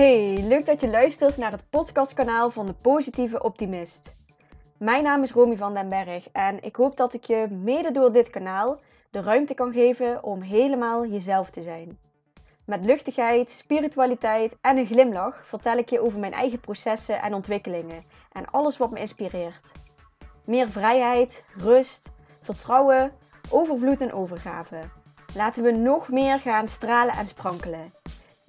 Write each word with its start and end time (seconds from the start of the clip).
Hey, 0.00 0.42
leuk 0.42 0.66
dat 0.66 0.80
je 0.80 0.88
luistert 0.88 1.36
naar 1.36 1.52
het 1.52 1.70
podcastkanaal 1.70 2.50
van 2.50 2.66
de 2.66 2.72
Positieve 2.72 3.42
Optimist. 3.42 4.16
Mijn 4.78 5.02
naam 5.02 5.22
is 5.22 5.32
Romy 5.32 5.56
van 5.56 5.74
den 5.74 5.88
Berg 5.88 6.28
en 6.32 6.62
ik 6.62 6.76
hoop 6.76 6.96
dat 6.96 7.14
ik 7.14 7.24
je 7.24 7.46
mede 7.50 7.90
door 7.92 8.12
dit 8.12 8.30
kanaal 8.30 8.80
de 9.10 9.20
ruimte 9.22 9.54
kan 9.54 9.72
geven 9.72 10.24
om 10.24 10.40
helemaal 10.40 11.06
jezelf 11.06 11.50
te 11.50 11.62
zijn. 11.62 11.98
Met 12.64 12.84
luchtigheid, 12.84 13.52
spiritualiteit 13.52 14.56
en 14.60 14.76
een 14.76 14.86
glimlach 14.86 15.46
vertel 15.46 15.78
ik 15.78 15.90
je 15.90 16.00
over 16.00 16.18
mijn 16.18 16.32
eigen 16.32 16.60
processen 16.60 17.22
en 17.22 17.34
ontwikkelingen 17.34 18.04
en 18.32 18.50
alles 18.50 18.76
wat 18.76 18.90
me 18.90 19.00
inspireert. 19.00 19.60
Meer 20.44 20.68
vrijheid, 20.70 21.44
rust, 21.56 22.12
vertrouwen, 22.40 23.12
overvloed 23.50 24.00
en 24.00 24.12
overgave. 24.12 24.80
Laten 25.34 25.62
we 25.62 25.70
nog 25.70 26.08
meer 26.08 26.40
gaan 26.40 26.68
stralen 26.68 27.14
en 27.14 27.26
sprankelen. 27.26 27.92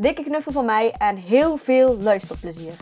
Dikke 0.01 0.23
knuffel 0.23 0.51
van 0.51 0.65
mij 0.65 0.91
en 0.91 1.15
heel 1.15 1.57
veel 1.57 1.97
luisterplezier. 1.97 2.73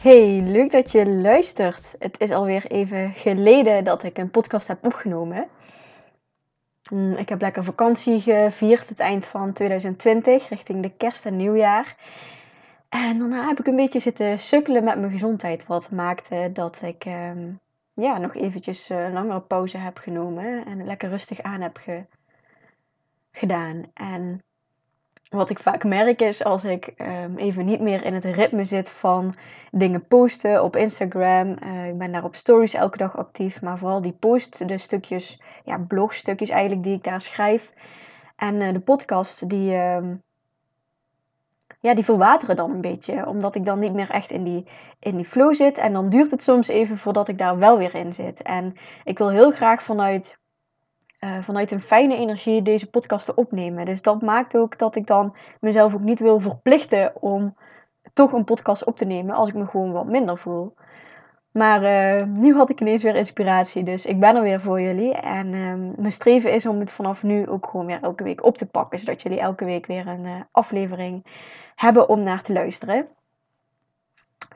Hey, 0.00 0.40
leuk 0.40 0.70
dat 0.70 0.92
je 0.92 1.10
luistert. 1.10 1.94
Het 1.98 2.20
is 2.20 2.30
alweer 2.30 2.66
even 2.66 3.12
geleden 3.14 3.84
dat 3.84 4.02
ik 4.02 4.18
een 4.18 4.30
podcast 4.30 4.66
heb 4.66 4.84
opgenomen. 4.84 5.48
Mm, 6.90 7.12
ik 7.12 7.28
heb 7.28 7.40
lekker 7.40 7.64
vakantie 7.64 8.20
gevierd 8.20 8.88
het 8.88 9.00
eind 9.00 9.26
van 9.26 9.52
2020, 9.52 10.48
richting 10.48 10.82
de 10.82 10.90
kerst 10.96 11.26
en 11.26 11.36
nieuwjaar. 11.36 11.96
En 12.88 13.18
daarna 13.18 13.46
heb 13.48 13.58
ik 13.58 13.66
een 13.66 13.76
beetje 13.76 14.00
zitten 14.00 14.38
sukkelen 14.38 14.84
met 14.84 14.98
mijn 14.98 15.12
gezondheid. 15.12 15.66
Wat 15.66 15.90
maakte 15.90 16.50
dat 16.52 16.82
ik 16.82 17.04
ehm, 17.04 17.48
ja, 17.94 18.18
nog 18.18 18.34
eventjes 18.34 18.88
een 18.88 19.12
langere 19.12 19.40
pauze 19.40 19.78
heb 19.78 19.98
genomen. 19.98 20.66
En 20.66 20.84
lekker 20.84 21.08
rustig 21.08 21.42
aan 21.42 21.60
heb 21.60 21.80
gedaan. 23.32 23.84
En 23.94 24.40
wat 25.28 25.50
ik 25.50 25.58
vaak 25.58 25.84
merk 25.84 26.22
is 26.22 26.44
als 26.44 26.64
ik 26.64 26.86
ehm, 26.86 27.36
even 27.36 27.64
niet 27.64 27.80
meer 27.80 28.04
in 28.04 28.14
het 28.14 28.24
ritme 28.24 28.64
zit 28.64 28.90
van 28.90 29.34
dingen 29.70 30.06
posten 30.06 30.62
op 30.62 30.76
Instagram. 30.76 31.56
Uh, 31.62 31.86
ik 31.86 31.98
ben 31.98 32.12
daar 32.12 32.24
op 32.24 32.34
stories 32.34 32.74
elke 32.74 32.98
dag 32.98 33.16
actief, 33.16 33.62
maar 33.62 33.78
vooral 33.78 34.00
die 34.00 34.12
post, 34.12 34.68
de 34.68 34.78
stukjes, 34.78 35.40
ja, 35.64 35.78
blogstukjes 35.78 36.50
eigenlijk 36.50 36.82
die 36.82 36.94
ik 36.94 37.04
daar 37.04 37.20
schrijf. 37.20 37.72
En 38.36 38.54
uh, 38.54 38.72
de 38.72 38.80
podcast, 38.80 39.48
die, 39.48 39.70
uh, 39.70 39.98
ja, 41.80 41.94
die 41.94 42.04
verwateren 42.04 42.56
dan 42.56 42.70
een 42.70 42.80
beetje. 42.80 43.26
Omdat 43.26 43.54
ik 43.54 43.64
dan 43.64 43.78
niet 43.78 43.92
meer 43.92 44.10
echt 44.10 44.30
in 44.30 44.44
die, 44.44 44.66
in 44.98 45.16
die 45.16 45.24
flow 45.24 45.54
zit. 45.54 45.78
En 45.78 45.92
dan 45.92 46.08
duurt 46.08 46.30
het 46.30 46.42
soms 46.42 46.68
even 46.68 46.98
voordat 46.98 47.28
ik 47.28 47.38
daar 47.38 47.58
wel 47.58 47.78
weer 47.78 47.94
in 47.94 48.14
zit. 48.14 48.42
En 48.42 48.74
ik 49.04 49.18
wil 49.18 49.30
heel 49.30 49.50
graag 49.50 49.82
vanuit 49.82 50.38
uh, 51.26 51.42
vanuit 51.42 51.70
een 51.70 51.80
fijne 51.80 52.16
energie 52.16 52.62
deze 52.62 52.90
podcast 52.90 53.26
te 53.26 53.34
opnemen. 53.34 53.84
Dus 53.84 54.02
dat 54.02 54.22
maakt 54.22 54.56
ook 54.56 54.78
dat 54.78 54.96
ik 54.96 55.06
dan 55.06 55.34
mezelf 55.60 55.94
ook 55.94 56.00
niet 56.00 56.20
wil 56.20 56.40
verplichten 56.40 57.22
om 57.22 57.56
toch 58.12 58.32
een 58.32 58.44
podcast 58.44 58.84
op 58.84 58.96
te 58.96 59.04
nemen 59.04 59.34
als 59.34 59.48
ik 59.48 59.54
me 59.54 59.66
gewoon 59.66 59.92
wat 59.92 60.06
minder 60.06 60.38
voel. 60.38 60.74
Maar 61.56 61.82
uh, 61.82 62.26
nu 62.26 62.54
had 62.54 62.70
ik 62.70 62.80
ineens 62.80 63.02
weer 63.02 63.14
inspiratie, 63.14 63.82
dus 63.82 64.06
ik 64.06 64.20
ben 64.20 64.36
er 64.36 64.42
weer 64.42 64.60
voor 64.60 64.80
jullie. 64.80 65.14
En 65.14 65.46
uh, 65.52 65.74
mijn 65.96 66.12
streven 66.12 66.52
is 66.52 66.66
om 66.66 66.80
het 66.80 66.92
vanaf 66.92 67.22
nu 67.22 67.48
ook 67.48 67.66
gewoon 67.66 67.86
weer 67.86 68.02
elke 68.02 68.24
week 68.24 68.44
op 68.44 68.58
te 68.58 68.66
pakken, 68.66 68.98
zodat 68.98 69.22
jullie 69.22 69.40
elke 69.40 69.64
week 69.64 69.86
weer 69.86 70.06
een 70.06 70.24
uh, 70.24 70.40
aflevering 70.50 71.26
hebben 71.74 72.08
om 72.08 72.22
naar 72.22 72.42
te 72.42 72.52
luisteren. 72.52 73.08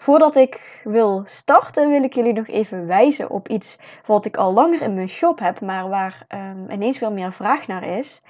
Voordat 0.01 0.37
ik 0.37 0.81
wil 0.85 1.23
starten, 1.25 1.89
wil 1.89 2.03
ik 2.03 2.15
jullie 2.15 2.33
nog 2.33 2.47
even 2.47 2.87
wijzen 2.87 3.31
op 3.31 3.49
iets 3.49 3.79
wat 4.07 4.25
ik 4.25 4.37
al 4.37 4.53
langer 4.53 4.83
in 4.83 4.95
mijn 4.95 5.09
shop 5.09 5.39
heb, 5.39 5.61
maar 5.61 5.89
waar 5.89 6.27
um, 6.29 6.71
ineens 6.71 6.99
veel 6.99 7.13
meer 7.13 7.33
vraag 7.33 7.67
naar 7.67 7.83
is. 7.83 8.23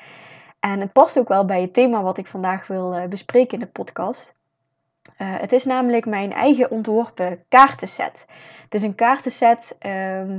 En 0.60 0.80
het 0.80 0.92
past 0.92 1.18
ook 1.18 1.28
wel 1.28 1.44
bij 1.44 1.60
het 1.60 1.74
thema 1.74 2.02
wat 2.02 2.18
ik 2.18 2.26
vandaag 2.26 2.66
wil 2.66 2.96
uh, 2.96 3.04
bespreken 3.04 3.52
in 3.52 3.64
de 3.64 3.66
podcast. 3.66 4.34
Uh, 5.02 5.10
het 5.18 5.52
is 5.52 5.64
namelijk 5.64 6.06
mijn 6.06 6.32
eigen 6.32 6.70
ontworpen 6.70 7.44
kaartenset. 7.48 8.26
Het 8.62 8.74
is 8.74 8.82
een 8.82 8.94
kaartenset 8.94 9.76
um, 9.80 9.90
eh, 9.90 10.36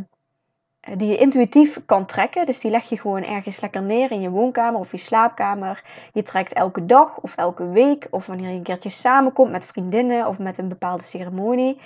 die 0.82 1.08
je 1.08 1.18
intuïtief 1.18 1.80
kan 1.86 2.06
trekken. 2.06 2.46
Dus 2.46 2.60
die 2.60 2.72
leg 2.72 2.90
je 2.90 2.98
gewoon 2.98 3.24
ergens 3.24 3.60
lekker 3.60 3.82
neer 3.82 4.12
in 4.12 4.22
je 4.22 4.30
woonkamer 4.30 4.80
of 4.80 4.92
je 4.92 4.98
slaapkamer. 4.98 5.84
Je 6.14 6.24
trekt 6.24 6.54
elke 6.54 6.86
dag 6.86 7.18
of 7.18 7.36
elke 7.36 7.70
week 7.70 8.08
of 8.10 8.26
wanneer 8.26 8.50
je 8.50 8.56
een 8.56 8.64
keertje 8.64 8.90
samenkomt 8.90 9.52
met 9.52 9.66
vriendinnen 9.66 10.28
of 10.28 10.40
met 10.40 10.58
een 10.58 10.68
bepaalde 10.68 11.04
ceremonie. 11.04 11.80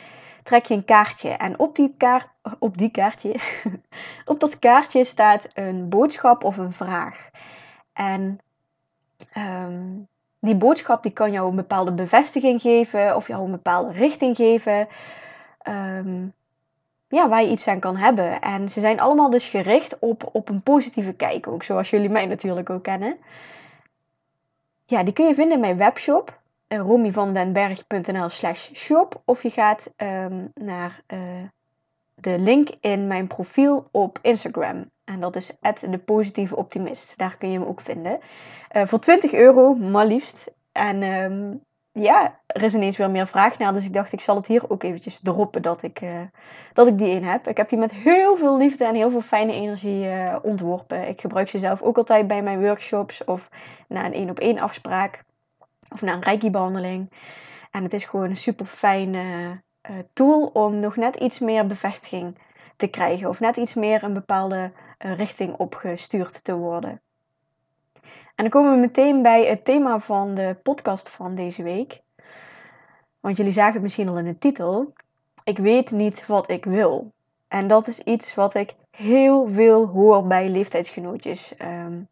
Trek 0.44 0.66
je 0.66 0.74
een 0.74 0.86
kaartje 0.86 1.30
en 1.30 1.60
op 1.60 1.76
die, 1.76 1.94
kaart, 1.98 2.28
op 2.60 2.78
die 2.78 2.92
kaartje, 2.92 3.36
op 4.26 4.40
dat 4.40 4.60
kaartje 4.60 5.04
staat 5.04 5.48
een 5.54 5.90
boodschap 5.90 6.44
of 6.44 6.58
een 6.58 6.74
vraag. 6.74 7.30
En 7.94 8.40
um, 9.38 10.08
die 10.40 10.56
boodschap 10.56 11.04
die 11.04 11.12
kan 11.12 11.32
jou 11.32 11.50
een 11.50 11.56
bepaalde 11.56 11.92
bevestiging 11.92 12.62
geven 12.62 13.16
of 13.16 13.28
jou 13.28 13.46
een 13.46 13.52
bepaalde 13.52 13.92
richting 13.92 14.36
geven. 14.36 14.88
Um, 15.68 16.34
ja, 17.16 17.30
waar 17.30 17.42
je 17.42 17.50
iets 17.50 17.68
aan 17.68 17.80
kan 17.80 17.96
hebben. 17.98 18.42
En 18.42 18.70
ze 18.70 18.80
zijn 18.80 19.00
allemaal 19.00 19.30
dus 19.30 19.48
gericht 19.48 20.00
op, 20.00 20.30
op 20.32 20.50
een 20.50 20.64
positieve 20.64 21.14
kijk 21.14 21.48
ook, 21.48 21.64
zoals 21.64 21.90
jullie 21.90 22.10
mij 22.10 22.26
natuurlijk 22.26 22.70
ook 22.70 22.84
kennen. 22.84 23.18
Ja, 24.86 25.04
die 25.04 25.14
kun 25.14 25.28
je 25.28 25.34
vinden 25.34 25.54
in 25.54 25.60
mijn 25.60 25.78
webshop, 25.78 26.40
eh, 26.68 26.80
romyvandenberg.nl 26.80 28.30
slash 28.30 28.70
shop. 28.74 29.22
Of 29.26 29.44
je 29.44 29.50
gaat 29.50 29.94
um, 29.98 30.52
naar 30.54 31.02
uh, 31.14 31.20
de 32.16 32.40
link 32.40 32.70
in 32.80 33.08
mijn 33.08 33.28
profiel 33.28 33.88
op 33.92 34.20
Instagram. 34.22 34.90
En 35.04 35.20
dat 35.20 35.36
is 35.36 35.52
de 35.82 35.98
positieve 36.06 36.56
optimist. 36.56 37.18
Daar 37.18 37.38
kun 37.38 37.52
je 37.52 37.60
hem 37.60 37.68
ook 37.68 37.82
vinden. 37.82 38.20
Uh, 38.76 38.86
voor 38.86 39.00
20 39.00 39.34
euro, 39.34 39.76
maar 39.76 40.06
liefst. 40.06 40.52
En 40.72 41.04
um, 41.04 41.62
ja, 42.02 42.40
er 42.48 42.64
is 42.64 42.74
ineens 42.74 42.98
weer 42.98 43.10
meer 43.10 43.28
vraag 43.28 43.58
naar. 43.58 43.74
Dus 43.74 43.86
ik 43.86 43.94
dacht, 43.94 44.12
ik 44.12 44.22
zal 44.22 44.36
het 44.36 44.48
hier 44.48 44.70
ook 44.70 44.84
eventjes 44.84 45.20
droppen 45.20 45.62
dat 45.62 45.84
ik, 45.84 46.02
uh, 46.02 46.22
dat 46.74 46.88
ik 46.88 46.98
die 46.98 47.10
in 47.10 47.24
heb. 47.24 47.48
Ik 47.48 47.58
heb 47.58 47.70
die 47.70 47.78
met 47.78 47.92
heel 47.92 48.38
veel 48.38 48.58
liefde 48.58 48.86
en 48.86 48.96
heel 48.96 49.10
veel 49.10 49.22
fijne 49.22 49.54
energie 49.54 50.06
uh, 50.06 50.36
ontworpen. 50.42 51.08
Ik 51.08 51.22
gebruik 51.22 51.50
ze 51.50 51.60
zelf 51.60 51.82
ook 51.82 51.98
altijd 51.98 52.28
bij 52.28 52.42
mijn 52.42 52.62
workshops 52.62 53.24
of 53.24 53.50
na 53.88 54.06
een 54.06 54.14
één 54.14 54.30
op 54.30 54.40
één 54.40 54.60
afspraak. 54.60 55.24
Of 55.94 56.02
na 56.02 56.14
een 56.14 56.24
reiki-behandeling. 56.24 57.12
En 57.72 57.84
het 57.84 57.94
is 57.94 58.06
gewoon 58.06 58.30
een 58.30 58.38
super 58.38 58.66
fijne 58.66 59.22
uh, 59.90 59.96
tool 60.14 60.50
om 60.54 60.80
nog 60.80 60.96
net 60.96 61.16
iets 61.16 61.40
meer 61.40 61.68
bevestiging 61.68 62.38
te 62.76 62.88
krijgen. 62.88 63.30
Of 63.30 63.40
net 63.40 63.56
iets 63.58 63.74
meer 63.74 64.04
een 64.04 64.14
bepaalde 64.14 64.72
richting 64.98 65.56
opgestuurd 65.58 66.44
te 66.44 66.56
worden. 66.56 67.02
En 68.36 68.44
dan 68.44 68.50
komen 68.50 68.72
we 68.72 68.80
meteen 68.80 69.22
bij 69.22 69.46
het 69.46 69.66
thema 69.66 70.00
van 70.00 70.34
de 70.34 70.58
podcast 70.64 71.10
van 71.10 71.36
deze 71.36 71.64
week. 71.64 72.02
Want 73.20 73.38
jullie 73.38 73.52
zagen 73.52 73.74
het 73.74 73.82
misschien 73.82 74.10
al 74.10 74.18
in 74.18 74.26
de 74.26 74.38
titel. 74.38 74.94
Ik 75.44 75.58
weet 75.58 75.92
niet 75.92 76.28
wat 76.28 76.50
ik 76.50 76.66
wil. 76.66 77.14
En 77.48 77.68
dat 77.68 77.88
is 77.88 78.00
iets 78.00 78.36
wat 78.36 78.54
ik 78.54 78.76
heel 78.92 79.48
veel 79.48 79.88
hoor 79.88 80.28
bij 80.28 80.50
leeftijdsgenootjes. 80.50 81.54
Um, 81.62 82.08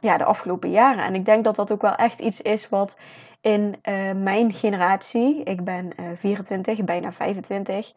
ja, 0.00 0.16
de 0.16 0.24
afgelopen 0.24 0.70
jaren. 0.70 1.04
En 1.04 1.14
ik 1.14 1.24
denk 1.24 1.44
dat 1.44 1.56
dat 1.56 1.72
ook 1.72 1.82
wel 1.82 1.94
echt 1.94 2.20
iets 2.20 2.40
is 2.40 2.68
wat 2.68 2.96
in 3.40 3.76
uh, 3.82 4.12
mijn 4.12 4.52
generatie, 4.52 5.42
ik 5.42 5.64
ben 5.64 5.90
uh, 6.00 6.06
24, 6.16 6.84
bijna 6.84 7.12
25, 7.12 7.92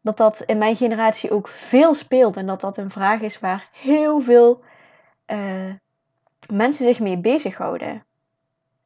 dat 0.00 0.16
dat 0.16 0.40
in 0.40 0.58
mijn 0.58 0.76
generatie 0.76 1.30
ook 1.30 1.48
veel 1.48 1.94
speelt. 1.94 2.36
En 2.36 2.46
dat 2.46 2.60
dat 2.60 2.76
een 2.76 2.90
vraag 2.90 3.20
is 3.20 3.40
waar 3.40 3.68
heel 3.72 4.20
veel 4.20 4.60
uh, 5.26 5.72
mensen 6.50 6.84
zich 6.84 7.00
mee 7.00 7.18
bezighouden. 7.18 8.04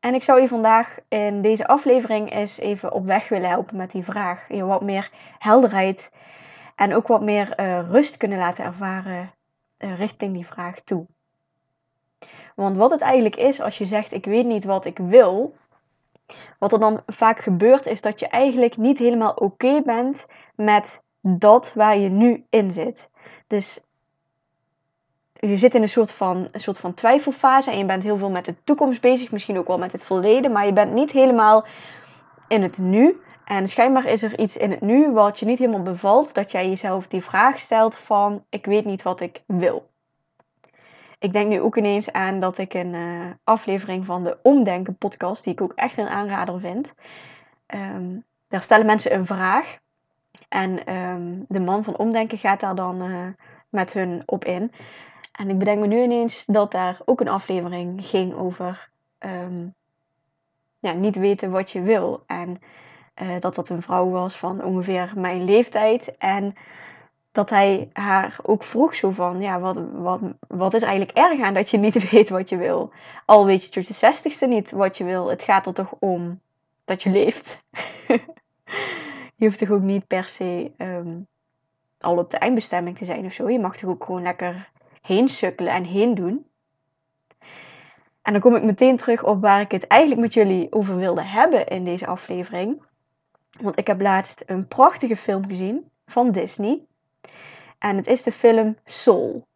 En 0.00 0.14
ik 0.14 0.22
zou 0.22 0.40
je 0.40 0.48
vandaag 0.48 0.98
in 1.08 1.42
deze 1.42 1.66
aflevering 1.66 2.32
eens 2.32 2.58
even 2.58 2.92
op 2.92 3.06
weg 3.06 3.28
willen 3.28 3.48
helpen 3.48 3.76
met 3.76 3.90
die 3.90 4.04
vraag. 4.04 4.48
Je 4.48 4.64
wat 4.64 4.82
meer 4.82 5.10
helderheid 5.38 6.10
en 6.76 6.94
ook 6.94 7.06
wat 7.06 7.22
meer 7.22 7.60
uh, 7.60 7.90
rust 7.90 8.16
kunnen 8.16 8.38
laten 8.38 8.64
ervaren 8.64 9.30
uh, 9.78 9.98
richting 9.98 10.34
die 10.34 10.46
vraag 10.46 10.80
toe. 10.80 11.06
Want 12.54 12.76
wat 12.76 12.90
het 12.90 13.00
eigenlijk 13.00 13.36
is 13.36 13.60
als 13.60 13.78
je 13.78 13.86
zegt 13.86 14.12
ik 14.12 14.24
weet 14.24 14.46
niet 14.46 14.64
wat 14.64 14.84
ik 14.84 14.98
wil, 14.98 15.54
wat 16.58 16.72
er 16.72 16.78
dan 16.78 17.02
vaak 17.06 17.38
gebeurt 17.38 17.86
is 17.86 18.00
dat 18.00 18.20
je 18.20 18.28
eigenlijk 18.28 18.76
niet 18.76 18.98
helemaal 18.98 19.32
oké 19.32 19.82
bent 19.82 20.26
met 20.54 21.02
dat 21.20 21.72
waar 21.74 21.98
je 21.98 22.08
nu 22.08 22.44
in 22.50 22.70
zit. 22.70 23.10
Dus 23.46 23.80
je 25.40 25.56
zit 25.56 25.74
in 25.74 25.82
een 25.82 25.88
soort, 25.88 26.12
van, 26.12 26.48
een 26.52 26.60
soort 26.60 26.78
van 26.78 26.94
twijfelfase 26.94 27.70
en 27.70 27.78
je 27.78 27.84
bent 27.84 28.02
heel 28.02 28.18
veel 28.18 28.30
met 28.30 28.44
de 28.44 28.54
toekomst 28.64 29.00
bezig, 29.00 29.32
misschien 29.32 29.58
ook 29.58 29.66
wel 29.66 29.78
met 29.78 29.92
het 29.92 30.04
verleden, 30.04 30.52
maar 30.52 30.66
je 30.66 30.72
bent 30.72 30.92
niet 30.92 31.10
helemaal 31.10 31.66
in 32.48 32.62
het 32.62 32.78
nu. 32.78 33.20
En 33.44 33.68
schijnbaar 33.68 34.06
is 34.06 34.22
er 34.22 34.38
iets 34.38 34.56
in 34.56 34.70
het 34.70 34.80
nu 34.80 35.12
wat 35.12 35.38
je 35.38 35.46
niet 35.46 35.58
helemaal 35.58 35.82
bevalt, 35.82 36.34
dat 36.34 36.50
jij 36.50 36.68
jezelf 36.68 37.06
die 37.06 37.22
vraag 37.22 37.60
stelt 37.60 37.96
van 37.96 38.44
ik 38.48 38.66
weet 38.66 38.84
niet 38.84 39.02
wat 39.02 39.20
ik 39.20 39.42
wil. 39.46 39.88
Ik 41.18 41.32
denk 41.32 41.48
nu 41.48 41.60
ook 41.60 41.76
ineens 41.76 42.12
aan 42.12 42.40
dat 42.40 42.58
ik 42.58 42.74
een 42.74 42.94
uh, 42.94 43.24
aflevering 43.44 44.04
van 44.06 44.24
de 44.24 44.38
Omdenken 44.42 44.96
podcast, 44.96 45.44
die 45.44 45.52
ik 45.52 45.60
ook 45.60 45.72
echt 45.72 45.98
een 45.98 46.08
aanrader 46.08 46.60
vind. 46.60 46.94
Um, 47.74 48.24
daar 48.48 48.62
stellen 48.62 48.86
mensen 48.86 49.14
een 49.14 49.26
vraag. 49.26 49.78
En 50.48 50.94
um, 50.94 51.44
de 51.48 51.60
man 51.60 51.84
van 51.84 51.96
Omdenken 51.96 52.38
gaat 52.38 52.60
daar 52.60 52.74
dan 52.74 53.02
uh, 53.02 53.26
met 53.68 53.92
hun 53.92 54.22
op 54.26 54.44
in. 54.44 54.72
En 55.36 55.50
ik 55.50 55.58
bedenk 55.58 55.80
me 55.80 55.86
nu 55.86 56.02
ineens 56.02 56.44
dat 56.46 56.72
daar 56.72 56.98
ook 57.04 57.20
een 57.20 57.28
aflevering 57.28 58.06
ging 58.06 58.34
over 58.34 58.90
um, 59.18 59.74
ja, 60.78 60.92
niet 60.92 61.16
weten 61.16 61.50
wat 61.50 61.70
je 61.70 61.80
wil. 61.80 62.22
En 62.26 62.60
uh, 63.22 63.40
dat 63.40 63.54
dat 63.54 63.68
een 63.68 63.82
vrouw 63.82 64.08
was 64.08 64.36
van 64.36 64.64
ongeveer 64.64 65.12
mijn 65.16 65.44
leeftijd. 65.44 66.16
En 66.16 66.54
dat 67.32 67.50
hij 67.50 67.88
haar 67.92 68.38
ook 68.42 68.62
vroeg 68.62 68.94
zo 68.94 69.10
van, 69.10 69.40
ja, 69.40 69.60
wat, 69.60 69.76
wat, 69.92 70.20
wat 70.48 70.74
is 70.74 70.82
eigenlijk 70.82 71.18
erg 71.18 71.40
aan 71.40 71.54
dat 71.54 71.70
je 71.70 71.78
niet 71.78 72.08
weet 72.10 72.28
wat 72.28 72.48
je 72.48 72.56
wil? 72.56 72.92
Al 73.24 73.46
weet 73.46 73.64
je 73.64 73.70
tot 73.70 73.86
je 73.86 73.94
zestigste 73.94 74.46
niet 74.46 74.70
wat 74.70 74.96
je 74.96 75.04
wil. 75.04 75.28
Het 75.28 75.42
gaat 75.42 75.66
er 75.66 75.74
toch 75.74 75.94
om 75.98 76.40
dat 76.84 77.02
je 77.02 77.10
leeft. 77.10 77.62
je 79.36 79.46
hoeft 79.46 79.58
toch 79.58 79.70
ook 79.70 79.82
niet 79.82 80.06
per 80.06 80.24
se 80.24 80.72
ehm, 80.76 81.18
al 82.00 82.18
op 82.18 82.30
de 82.30 82.38
eindbestemming 82.38 82.98
te 82.98 83.04
zijn 83.04 83.24
of 83.24 83.32
zo. 83.32 83.50
Je 83.50 83.60
mag 83.60 83.76
toch 83.76 83.90
ook 83.90 84.04
gewoon 84.04 84.22
lekker 84.22 84.70
heen 85.06 85.28
sukkelen 85.28 85.72
en 85.72 85.84
heen 85.84 86.14
doen. 86.14 86.46
En 88.22 88.32
dan 88.32 88.40
kom 88.40 88.54
ik 88.54 88.62
meteen 88.62 88.96
terug 88.96 89.24
op 89.24 89.40
waar 89.40 89.60
ik 89.60 89.70
het 89.70 89.86
eigenlijk 89.86 90.20
met 90.20 90.34
jullie 90.34 90.72
over 90.72 90.96
wilde 90.96 91.22
hebben 91.22 91.66
in 91.66 91.84
deze 91.84 92.06
aflevering. 92.06 92.82
Want 93.60 93.78
ik 93.78 93.86
heb 93.86 94.00
laatst 94.00 94.42
een 94.46 94.68
prachtige 94.68 95.16
film 95.16 95.48
gezien 95.48 95.90
van 96.06 96.30
Disney. 96.30 96.80
En 97.78 97.96
het 97.96 98.06
is 98.06 98.22
de 98.22 98.32
film 98.32 98.76
Soul. 98.84 99.46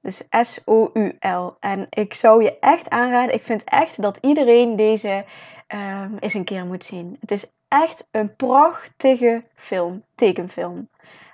Dus 0.00 0.22
S-O-U-L. 0.30 1.56
En 1.60 1.86
ik 1.90 2.14
zou 2.14 2.42
je 2.42 2.58
echt 2.58 2.90
aanraden. 2.90 3.34
Ik 3.34 3.42
vind 3.42 3.64
echt 3.64 4.02
dat 4.02 4.18
iedereen 4.20 4.76
deze 4.76 5.24
um, 5.68 6.16
eens 6.18 6.34
een 6.34 6.44
keer 6.44 6.66
moet 6.66 6.84
zien. 6.84 7.16
Het 7.20 7.30
is 7.30 7.46
echt 7.68 8.04
een 8.10 8.36
prachtige 8.36 9.44
film. 9.54 10.04
Tekenfilm. 10.14 10.88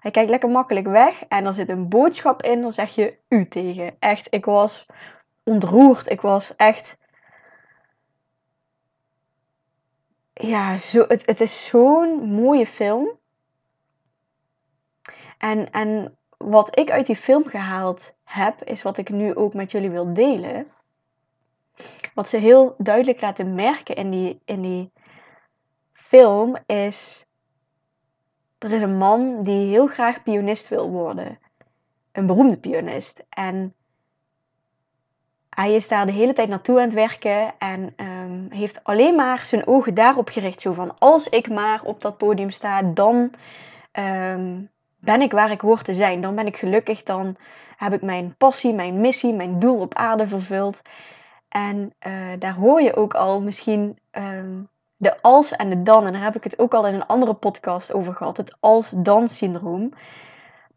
Hij 0.07 0.15
kijkt 0.15 0.31
lekker 0.31 0.51
makkelijk 0.51 0.87
weg. 0.87 1.25
En 1.29 1.47
er 1.47 1.55
zit 1.55 1.69
een 1.69 1.89
boodschap 1.89 2.43
in. 2.43 2.61
Dan 2.61 2.73
zeg 2.73 2.95
je 2.95 3.19
u 3.29 3.49
tegen. 3.49 3.97
Echt, 3.99 4.27
ik 4.31 4.45
was 4.45 4.87
ontroerd. 5.45 6.11
Ik 6.11 6.21
was 6.21 6.57
echt. 6.57 6.97
Ja, 10.33 10.79
zo, 10.79 11.05
het, 11.09 11.27
het 11.27 11.41
is 11.41 11.67
zo'n 11.67 12.35
mooie 12.35 12.67
film. 12.67 13.19
En, 15.39 15.71
en 15.71 16.17
wat 16.37 16.79
ik 16.79 16.91
uit 16.91 17.07
die 17.07 17.17
film 17.17 17.45
gehaald 17.45 18.15
heb, 18.25 18.63
is 18.65 18.83
wat 18.83 18.99
ik 18.99 19.09
nu 19.09 19.35
ook 19.35 19.55
met 19.55 19.71
jullie 19.71 19.91
wil 19.91 20.15
delen. 20.15 20.67
Wat 22.15 22.29
ze 22.29 22.37
heel 22.37 22.75
duidelijk 22.79 23.21
laten 23.21 23.55
merken 23.55 23.95
in 23.95 24.11
die, 24.11 24.41
in 24.45 24.63
die 24.63 24.93
film 25.93 26.57
is. 26.67 27.26
Er 28.59 28.73
is 28.73 28.83
een 28.83 28.99
man 28.99 29.43
die 29.43 29.69
heel 29.69 29.87
graag 29.87 30.23
pianist 30.23 30.69
wil 30.69 30.91
worden. 30.91 31.39
Een 32.13 32.27
beroemde 32.27 32.59
pianist. 32.59 33.25
En 33.29 33.75
hij 35.51 35.75
is 35.75 35.89
daar 35.89 36.07
de 36.07 36.13
hele 36.13 36.33
tijd 36.33 36.49
naartoe 36.49 36.77
aan 36.77 36.85
het 36.85 36.93
werken 36.93 37.55
en 37.59 37.95
um, 37.97 38.47
heeft 38.51 38.85
alleen 38.85 39.15
maar 39.15 39.45
zijn 39.45 39.67
ogen 39.67 39.95
daarop 39.95 40.29
gericht. 40.29 40.61
Zo 40.61 40.73
van, 40.73 40.99
als 40.99 41.29
ik 41.29 41.51
maar 41.51 41.83
op 41.83 42.01
dat 42.01 42.19
podium 42.19 42.51
sta, 42.51 42.83
dan 42.83 43.31
um, 43.93 44.71
ben 44.99 45.21
ik 45.21 45.33
waar 45.33 45.51
ik 45.51 45.61
hoor 45.61 45.83
te 45.83 45.95
zijn. 45.95 46.21
Dan 46.21 46.35
ben 46.35 46.47
ik 46.47 46.57
gelukkig, 46.57 47.03
dan 47.03 47.37
heb 47.77 47.93
ik 47.93 48.03
mijn 48.03 48.35
passie, 48.39 48.75
mijn 48.75 49.01
missie, 49.01 49.35
mijn 49.35 49.59
doel 49.59 49.81
op 49.81 49.95
aarde 49.95 50.29
vervuld. 50.29 50.83
En 51.49 51.95
uh, 52.07 52.33
daar 52.39 52.55
hoor 52.55 52.83
je 52.83 52.97
ook 52.97 53.15
al 53.15 53.41
misschien 53.41 53.99
um, 54.13 54.69
de 54.97 55.23
als 55.23 55.53
en 55.53 55.71
de 55.71 55.83
dan. 55.83 56.07
En 56.07 56.13
daar 56.13 56.23
heb 56.23 56.37
ik 56.37 56.45
het 56.45 56.59
ook 56.59 56.75
al 56.75 56.87
in 56.87 56.95
een 56.95 57.07
andere 57.07 57.35
podcast 57.35 57.93
over 57.93 58.15
gehad. 58.15 58.37
Het 58.37 58.57
als-dan 58.61 59.29
syndroom. 59.29 59.93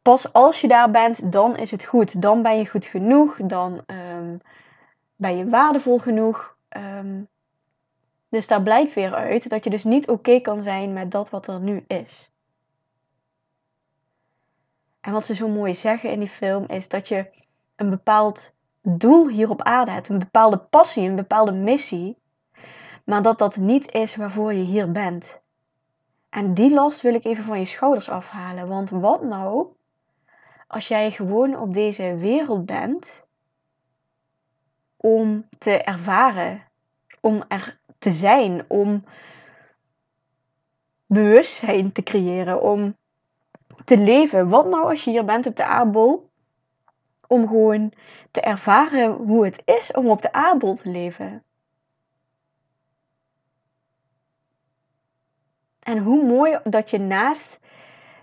Pas 0.02 0.34
als 0.34 0.62
je 0.62 0.68
daar 0.68 0.92
bent, 0.92 1.32
dan 1.32 1.58
is 1.58 1.72
het 1.72 1.84
goed. 1.84 2.22
Dan 2.22 2.42
ben 2.42 2.58
je 2.58 2.68
goed 2.68 2.86
genoeg. 2.86 3.38
Dan 3.44 3.82
um, 3.88 4.42
ben 5.16 5.38
je 5.38 5.50
waardevol 5.50 6.00
genoeg. 6.00 6.58
Um, 6.78 7.28
dus 8.30 8.48
daar 8.48 8.64
blijkt 8.64 8.94
weer 8.94 9.14
uit 9.14 9.50
dat 9.50 9.64
je 9.64 9.70
dus 9.70 9.84
niet 9.84 10.08
oké 10.08 10.40
kan 10.40 10.62
zijn 10.62 10.94
met 10.94 11.12
dat 11.12 11.30
wat 11.30 11.48
er 11.48 11.60
nu 11.60 11.84
is. 11.88 12.32
En 15.02 15.12
wat 15.12 15.26
ze 15.26 15.36
zo 15.36 15.48
mooi 15.48 15.76
zeggen 15.76 16.12
in 16.12 16.20
die 16.20 16.30
film 16.30 16.66
is 16.68 16.90
dat 16.90 17.08
je 17.08 17.30
een 17.76 17.90
bepaald 17.90 18.52
doel 18.82 19.28
hier 19.28 19.50
op 19.50 19.62
aarde 19.62 19.92
hebt, 19.92 20.10
een 20.10 20.20
bepaalde 20.20 20.58
passie, 20.58 21.10
een 21.10 21.16
bepaalde 21.16 21.52
missie, 21.52 22.19
maar 23.10 23.22
dat 23.22 23.38
dat 23.38 23.58
niet 23.58 23.92
is 23.92 24.16
waarvoor 24.16 24.54
je 24.54 24.64
hier 24.64 24.92
bent. 24.92 25.40
En 26.30 26.54
die 26.54 26.74
last 26.74 27.02
wil 27.02 27.14
ik 27.14 27.26
even 27.26 27.44
van 27.44 27.60
je 27.60 27.66
schouders 27.66 28.10
afhalen, 28.10 28.68
want 28.68 28.90
wat 28.90 29.24
nou 29.24 29.68
als 30.68 30.88
jij 30.88 31.12
gewoon 31.12 31.58
op 31.58 31.74
deze 31.74 32.16
wereld 32.16 32.66
bent 32.66 33.28
om 34.98 35.46
te 35.58 35.72
ervaren, 35.72 36.64
om 37.22 37.44
er 37.48 37.80
te 38.00 38.12
zijn, 38.12 38.66
om 38.68 39.04
bewustzijn 41.06 41.92
te 41.92 42.04
creëren, 42.04 42.62
om 42.62 42.96
te 43.86 43.98
leven. 43.98 44.50
Wat 44.50 44.70
nou 44.70 44.90
als 44.90 45.04
je 45.04 45.12
hier 45.12 45.26
bent 45.26 45.46
op 45.46 45.56
de 45.56 45.66
aardbol? 45.66 46.30
Om 47.28 47.48
gewoon 47.48 47.94
te 48.32 48.42
ervaren 48.42 49.12
hoe 49.12 49.46
het 49.46 49.62
is 49.66 49.92
om 49.92 50.10
op 50.10 50.22
de 50.22 50.32
aardbol 50.32 50.76
te 50.76 50.90
leven. 50.90 51.44
En 55.90 55.98
hoe 55.98 56.24
mooi 56.24 56.60
dat 56.64 56.90
je 56.90 57.00
naast 57.00 57.60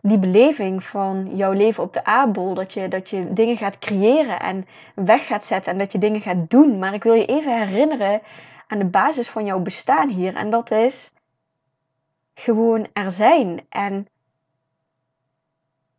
die 0.03 0.19
beleving 0.19 0.85
van 0.85 1.37
jouw 1.37 1.53
leven 1.53 1.83
op 1.83 1.93
de 1.93 2.05
aardbol, 2.05 2.55
dat 2.55 2.73
je, 2.73 2.89
dat 2.89 3.11
je 3.11 3.33
dingen 3.33 3.57
gaat 3.57 3.79
creëren 3.79 4.41
en 4.41 4.67
weg 4.95 5.27
gaat 5.27 5.45
zetten 5.45 5.73
en 5.73 5.79
dat 5.79 5.93
je 5.93 5.99
dingen 5.99 6.21
gaat 6.21 6.51
doen. 6.51 6.79
Maar 6.79 6.95
ik 6.95 7.03
wil 7.03 7.13
je 7.13 7.27
even 7.27 7.67
herinneren 7.67 8.23
aan 8.67 8.79
de 8.79 8.85
basis 8.85 9.29
van 9.29 9.45
jouw 9.45 9.61
bestaan 9.61 10.09
hier. 10.09 10.35
En 10.35 10.51
dat 10.51 10.71
is 10.71 11.13
gewoon 12.35 12.89
er 12.93 13.13
zijn 13.13 13.67
en 13.69 14.09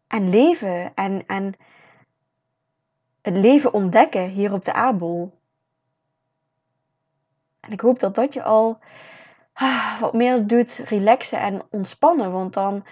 en 0.07 0.29
leven 0.29 0.91
en, 0.95 1.23
en 1.25 1.53
het 3.21 3.37
leven 3.37 3.73
ontdekken 3.73 4.29
hier 4.29 4.53
op 4.53 4.65
de 4.65 4.73
aardbol. 4.73 5.39
En 7.59 7.71
ik 7.71 7.81
hoop 7.81 7.99
dat 7.99 8.15
dat 8.15 8.33
je 8.33 8.43
al 8.43 8.79
wat 10.00 10.13
meer 10.13 10.48
doet 10.48 10.81
relaxen 10.86 11.39
en 11.39 11.62
ontspannen, 11.69 12.31
want 12.31 12.54
dan 12.54 12.86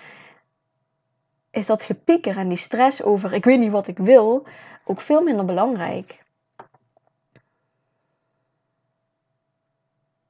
is 1.52 1.66
dat 1.66 1.84
gepieker 1.84 2.38
en 2.38 2.48
die 2.48 2.58
stress 2.58 3.04
over 3.04 3.34
ik 3.34 3.46
weet 3.46 3.60
niet 3.60 3.72
wat 3.72 3.88
ik 3.88 3.98
wil 3.98 4.48
ook 4.84 5.02
veel 5.02 5.22
minder 5.22 5.46
belangrijk. 5.46 6.24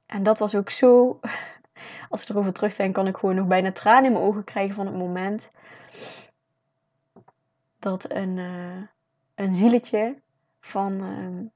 En 0.06 0.22
dat 0.22 0.38
was 0.38 0.54
ook 0.54 0.70
zo, 0.70 1.20
als 2.10 2.22
ik 2.22 2.28
erover 2.28 2.52
terugdenk, 2.52 2.94
kan 2.94 3.06
ik 3.06 3.16
gewoon 3.16 3.34
nog 3.34 3.46
bijna 3.46 3.72
tranen 3.72 4.04
in 4.04 4.12
mijn 4.12 4.24
ogen 4.24 4.44
krijgen 4.44 4.74
van 4.74 4.86
het 4.86 4.96
moment 4.96 5.50
dat 7.78 8.10
een, 8.10 8.36
uh, 8.36 8.82
een 9.34 9.54
zieletje 9.54 10.22
van, 10.60 10.92
uh, 10.92 11.50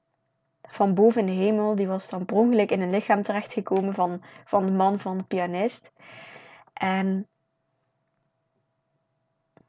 van 0.71 0.93
boven 0.93 1.25
de 1.25 1.31
hemel, 1.31 1.75
die 1.75 1.87
was 1.87 2.09
dan 2.09 2.25
per 2.25 2.35
ongeluk 2.35 2.71
in 2.71 2.81
een 2.81 2.89
lichaam 2.89 3.23
terechtgekomen 3.23 3.93
van, 3.93 4.21
van 4.45 4.65
de 4.65 4.71
man 4.71 4.99
van 4.99 5.17
de 5.17 5.23
pianist. 5.23 5.91
En 6.73 7.27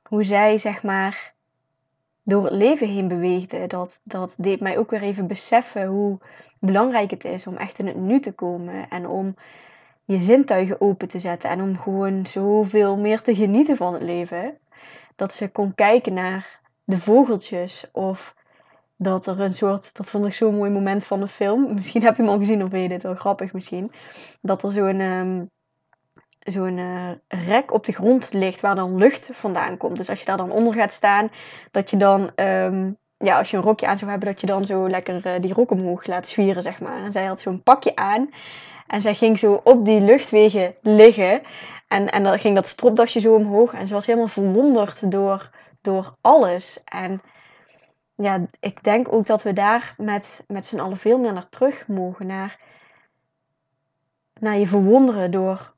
hoe 0.08 0.22
zij, 0.24 0.58
zeg 0.58 0.82
maar, 0.82 1.34
door 2.22 2.44
het 2.44 2.54
leven 2.54 2.88
heen 2.88 3.08
beweegde, 3.08 3.66
dat, 3.66 4.00
dat 4.02 4.34
deed 4.36 4.60
mij 4.60 4.78
ook 4.78 4.90
weer 4.90 5.02
even 5.02 5.26
beseffen 5.26 5.86
hoe 5.86 6.18
belangrijk 6.58 7.10
het 7.10 7.24
is 7.24 7.46
om 7.46 7.56
echt 7.56 7.78
in 7.78 7.86
het 7.86 7.96
nu 7.96 8.20
te 8.20 8.32
komen 8.32 8.88
en 8.88 9.06
om 9.06 9.36
je 10.04 10.18
zintuigen 10.18 10.80
open 10.80 11.08
te 11.08 11.18
zetten 11.18 11.50
en 11.50 11.62
om 11.62 11.78
gewoon 11.78 12.26
zoveel 12.26 12.96
meer 12.96 13.22
te 13.22 13.34
genieten 13.34 13.76
van 13.76 13.92
het 13.92 14.02
leven 14.02 14.58
dat 15.16 15.34
ze 15.34 15.50
kon 15.50 15.74
kijken 15.74 16.14
naar 16.14 16.60
de 16.84 16.98
vogeltjes. 16.98 17.90
Of 17.92 18.34
dat 19.02 19.26
er 19.26 19.40
een 19.40 19.54
soort, 19.54 19.90
dat 19.92 20.06
vond 20.06 20.26
ik 20.26 20.34
zo'n 20.34 20.56
mooi 20.56 20.70
moment 20.70 21.04
van 21.04 21.20
de 21.20 21.28
film. 21.28 21.74
Misschien 21.74 22.02
heb 22.02 22.16
je 22.16 22.22
hem 22.22 22.30
al 22.30 22.38
gezien 22.38 22.64
of 22.64 22.70
weet 22.70 22.82
je 22.82 22.88
dit 22.88 23.02
wel 23.02 23.14
grappig 23.14 23.52
misschien. 23.52 23.92
Dat 24.40 24.62
er 24.62 24.70
zo'n 24.70 25.00
um, 25.00 25.50
zo'n 26.38 26.76
uh, 26.76 27.10
rek 27.28 27.72
op 27.72 27.84
de 27.84 27.92
grond 27.92 28.32
ligt 28.32 28.60
waar 28.60 28.74
dan 28.74 28.96
lucht 28.96 29.30
vandaan 29.32 29.76
komt. 29.76 29.96
Dus 29.96 30.08
als 30.08 30.18
je 30.18 30.26
daar 30.26 30.36
dan 30.36 30.50
onder 30.50 30.74
gaat 30.74 30.92
staan, 30.92 31.30
dat 31.70 31.90
je 31.90 31.96
dan, 31.96 32.30
um, 32.34 32.96
ja, 33.16 33.38
als 33.38 33.50
je 33.50 33.56
een 33.56 33.62
rokje 33.62 33.86
aan 33.86 33.98
zou 33.98 34.10
hebben, 34.10 34.28
dat 34.28 34.40
je 34.40 34.46
dan 34.46 34.64
zo 34.64 34.88
lekker 34.88 35.26
uh, 35.26 35.32
die 35.40 35.52
rok 35.52 35.70
omhoog 35.70 36.06
laat 36.06 36.28
zwieren, 36.28 36.62
zeg 36.62 36.80
maar. 36.80 37.04
En 37.04 37.12
zij 37.12 37.24
had 37.24 37.40
zo'n 37.40 37.62
pakje 37.62 37.96
aan. 37.96 38.30
En 38.86 39.00
zij 39.00 39.14
ging 39.14 39.38
zo 39.38 39.60
op 39.64 39.84
die 39.84 40.00
luchtwegen 40.00 40.74
liggen. 40.80 41.42
En, 41.88 42.10
en 42.10 42.22
dan 42.22 42.38
ging 42.38 42.54
dat 42.54 42.66
stropdasje 42.66 43.20
zo 43.20 43.34
omhoog. 43.34 43.72
En 43.72 43.86
ze 43.86 43.94
was 43.94 44.06
helemaal 44.06 44.28
verwonderd 44.28 45.10
door, 45.10 45.50
door 45.80 46.16
alles. 46.20 46.80
En 46.84 47.22
ja, 48.14 48.46
ik 48.60 48.84
denk 48.84 49.12
ook 49.12 49.26
dat 49.26 49.42
we 49.42 49.52
daar 49.52 49.94
met, 49.96 50.44
met 50.48 50.66
z'n 50.66 50.78
allen 50.78 50.96
veel 50.96 51.18
meer 51.18 51.32
naar 51.32 51.48
terug 51.48 51.88
mogen. 51.88 52.26
Naar, 52.26 52.60
naar 54.40 54.56
je 54.56 54.66
verwonderen 54.66 55.30
door 55.30 55.74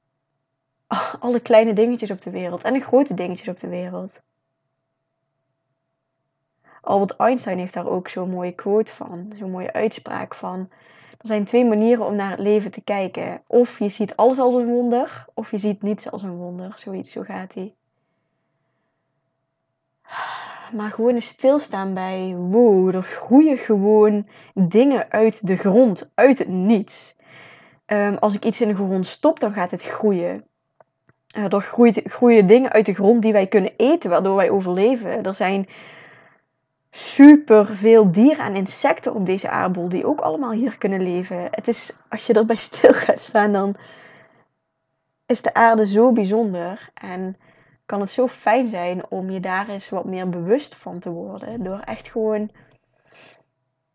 alle 1.21 1.41
kleine 1.41 1.73
dingetjes 1.73 2.11
op 2.11 2.23
de 2.23 2.31
wereld. 2.31 2.62
En 2.62 2.73
de 2.73 2.81
grote 2.81 3.14
dingetjes 3.14 3.49
op 3.49 3.59
de 3.59 3.69
wereld. 3.69 4.23
Albert 6.81 7.17
Einstein 7.17 7.59
heeft 7.59 7.75
daar 7.75 7.87
ook 7.87 8.09
zo'n 8.09 8.31
mooie 8.31 8.53
quote 8.53 8.93
van. 8.93 9.33
Zo'n 9.37 9.50
mooie 9.50 9.73
uitspraak 9.73 10.35
van. 10.35 10.71
er 11.19 11.26
zijn 11.26 11.45
twee 11.45 11.64
manieren 11.64 12.07
om 12.07 12.17
naar 12.17 12.31
het 12.31 12.38
leven 12.38 12.71
te 12.71 12.81
kijken. 12.81 13.43
Of 13.47 13.79
je 13.79 13.88
ziet 13.88 14.17
alles 14.17 14.38
als 14.38 14.55
een 14.55 14.67
wonder, 14.67 15.25
of 15.35 15.50
je 15.50 15.59
ziet 15.59 15.83
niets 15.83 16.11
als 16.11 16.23
een 16.23 16.37
wonder. 16.37 16.73
Zoiets, 16.76 17.11
zo 17.11 17.23
gaat 17.23 17.55
hij. 17.55 17.75
Maar 20.73 20.90
gewoon 20.90 21.14
eens 21.14 21.26
stilstaan 21.26 21.94
bij, 21.94 22.35
wow, 22.37 22.94
er 22.94 23.02
groeien 23.02 23.59
gewoon 23.59 24.26
dingen 24.54 25.11
uit 25.11 25.47
de 25.47 25.56
grond, 25.56 26.11
uit 26.14 26.38
het 26.38 26.49
niets. 26.49 27.16
Ehm, 27.87 28.14
als 28.14 28.35
ik 28.35 28.44
iets 28.44 28.61
in 28.61 28.68
de 28.68 28.75
grond 28.75 29.06
stop, 29.06 29.40
dan 29.40 29.52
gaat 29.52 29.71
het 29.71 29.85
groeien. 29.85 30.44
Uh, 31.37 31.52
er 31.52 31.61
groeit, 31.61 32.00
groeien 32.04 32.47
dingen 32.47 32.73
uit 32.73 32.87
de 32.87 32.94
grond 32.94 33.23
die 33.23 33.33
wij 33.33 33.47
kunnen 33.47 33.73
eten, 33.76 34.11
waardoor 34.11 34.37
wij 34.37 34.50
overleven. 34.50 35.23
Er 35.23 35.35
zijn 35.35 35.68
super 36.90 37.66
veel 37.66 38.11
dieren 38.11 38.44
en 38.44 38.54
insecten 38.56 39.14
op 39.14 39.26
deze 39.26 39.49
aardbol 39.49 39.88
die 39.88 40.06
ook 40.06 40.21
allemaal 40.21 40.52
hier 40.52 40.78
kunnen 40.78 41.02
leven. 41.02 41.49
Het 41.50 41.68
is, 41.68 41.92
als 42.09 42.26
je 42.26 42.33
erbij 42.33 42.56
stil 42.71 42.92
gaat 42.92 43.21
staan, 43.21 43.52
dan 43.52 43.76
is 45.26 45.42
de 45.42 45.54
aarde 45.54 45.87
zo 45.87 46.12
bijzonder. 46.12 46.90
En 46.94 47.37
kan 47.87 48.00
het 48.00 48.11
zo 48.11 48.29
fijn 48.29 48.69
zijn 48.69 49.11
om 49.11 49.31
je 49.31 49.41
daar 49.41 49.69
eens 49.69 49.88
wat 49.88 50.05
meer 50.05 50.29
bewust 50.29 50.75
van 50.75 50.99
te 50.99 51.11
worden. 51.11 51.62
Door 51.62 51.79
echt 51.79 52.11
gewoon, 52.11 52.50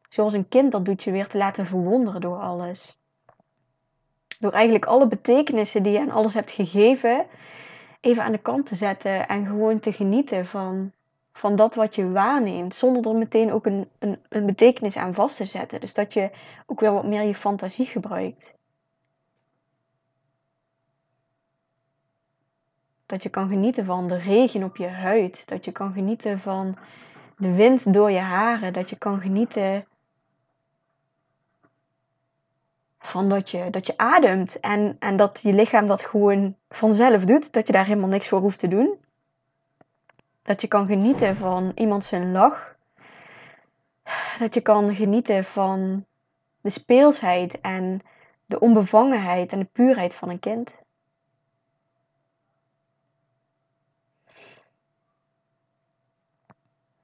zoals 0.10 0.34
een 0.34 0.48
kind 0.48 0.72
dat 0.72 0.86
doet, 0.86 1.04
je 1.04 1.12
weer 1.12 1.28
te 1.28 1.38
laten 1.38 1.66
verwonderen 1.66 2.22
door 2.22 2.38
alles. 2.38 2.98
Door 4.40 4.52
eigenlijk 4.52 4.86
alle 4.86 5.08
betekenissen 5.08 5.84
die 5.84 5.92
je 5.92 6.00
aan 6.00 6.12
alles 6.12 6.34
hebt 6.34 6.52
gegeven, 6.52 7.26
even 8.02 8.24
aan 8.24 8.32
de 8.32 8.38
kant 8.38 8.66
te 8.66 8.76
zetten 8.76 9.28
en 9.28 9.46
gewoon 9.46 9.80
te 9.80 9.94
genieten 9.94 10.46
van, 10.46 10.92
van 11.34 11.56
dat 11.56 11.76
wat 11.76 11.96
je 11.96 12.12
waarneemt, 12.12 12.76
zonder 12.76 13.12
er 13.12 13.18
meteen 13.18 13.52
ook 13.52 13.66
een, 13.66 13.90
een, 14.00 14.20
een 14.30 14.46
betekenis 14.46 14.98
aan 14.98 15.14
vast 15.14 15.38
te 15.38 15.46
zetten. 15.46 15.80
Dus 15.80 15.94
dat 15.94 16.14
je 16.14 16.32
ook 16.66 16.80
weer 16.80 16.94
wat 16.94 17.06
meer 17.06 17.22
je 17.22 17.36
fantasie 17.36 17.86
gebruikt. 17.86 18.58
Dat 23.10 23.24
je 23.24 23.30
kan 23.30 23.48
genieten 23.48 23.86
van 23.86 24.08
de 24.08 24.18
regen 24.18 24.64
op 24.64 24.78
je 24.78 24.88
huid. 24.88 25.48
Dat 25.48 25.66
je 25.66 25.72
kan 25.72 25.94
genieten 25.94 26.40
van 26.40 26.78
de 27.38 27.54
wind 27.54 27.94
door 27.94 28.12
je 28.12 28.20
haren. 28.20 28.74
Dat 28.74 28.90
je 28.90 28.96
kan 28.96 29.22
genieten 29.22 29.86
van 33.00 33.30
dat 33.30 33.50
je, 33.50 33.70
dat 33.70 33.88
je 33.88 33.98
ademt. 33.98 34.60
En, 34.60 34.96
en 35.00 35.18
dat 35.18 35.40
je 35.42 35.54
lichaam 35.54 35.88
dat 35.88 36.02
gewoon 36.02 36.56
vanzelf 36.70 37.26
doet. 37.26 37.54
Dat 37.54 37.68
je 37.68 37.74
daar 37.74 37.86
helemaal 37.86 38.10
niks 38.10 38.28
voor 38.28 38.40
hoeft 38.40 38.60
te 38.60 38.68
doen. 38.68 38.98
Dat 40.44 40.62
je 40.62 40.68
kan 40.68 40.88
genieten 40.88 41.36
van 41.36 41.72
iemand 41.76 42.06
zijn 42.06 42.32
lach. 42.32 42.76
Dat 44.40 44.54
je 44.54 44.62
kan 44.62 44.96
genieten 44.96 45.46
van 45.46 46.06
de 46.62 46.70
speelsheid 46.70 47.62
en 47.62 48.02
de 48.46 48.60
onbevangenheid 48.60 49.52
en 49.52 49.60
de 49.60 49.70
puurheid 49.72 50.16
van 50.16 50.30
een 50.30 50.40
kind. 50.40 50.70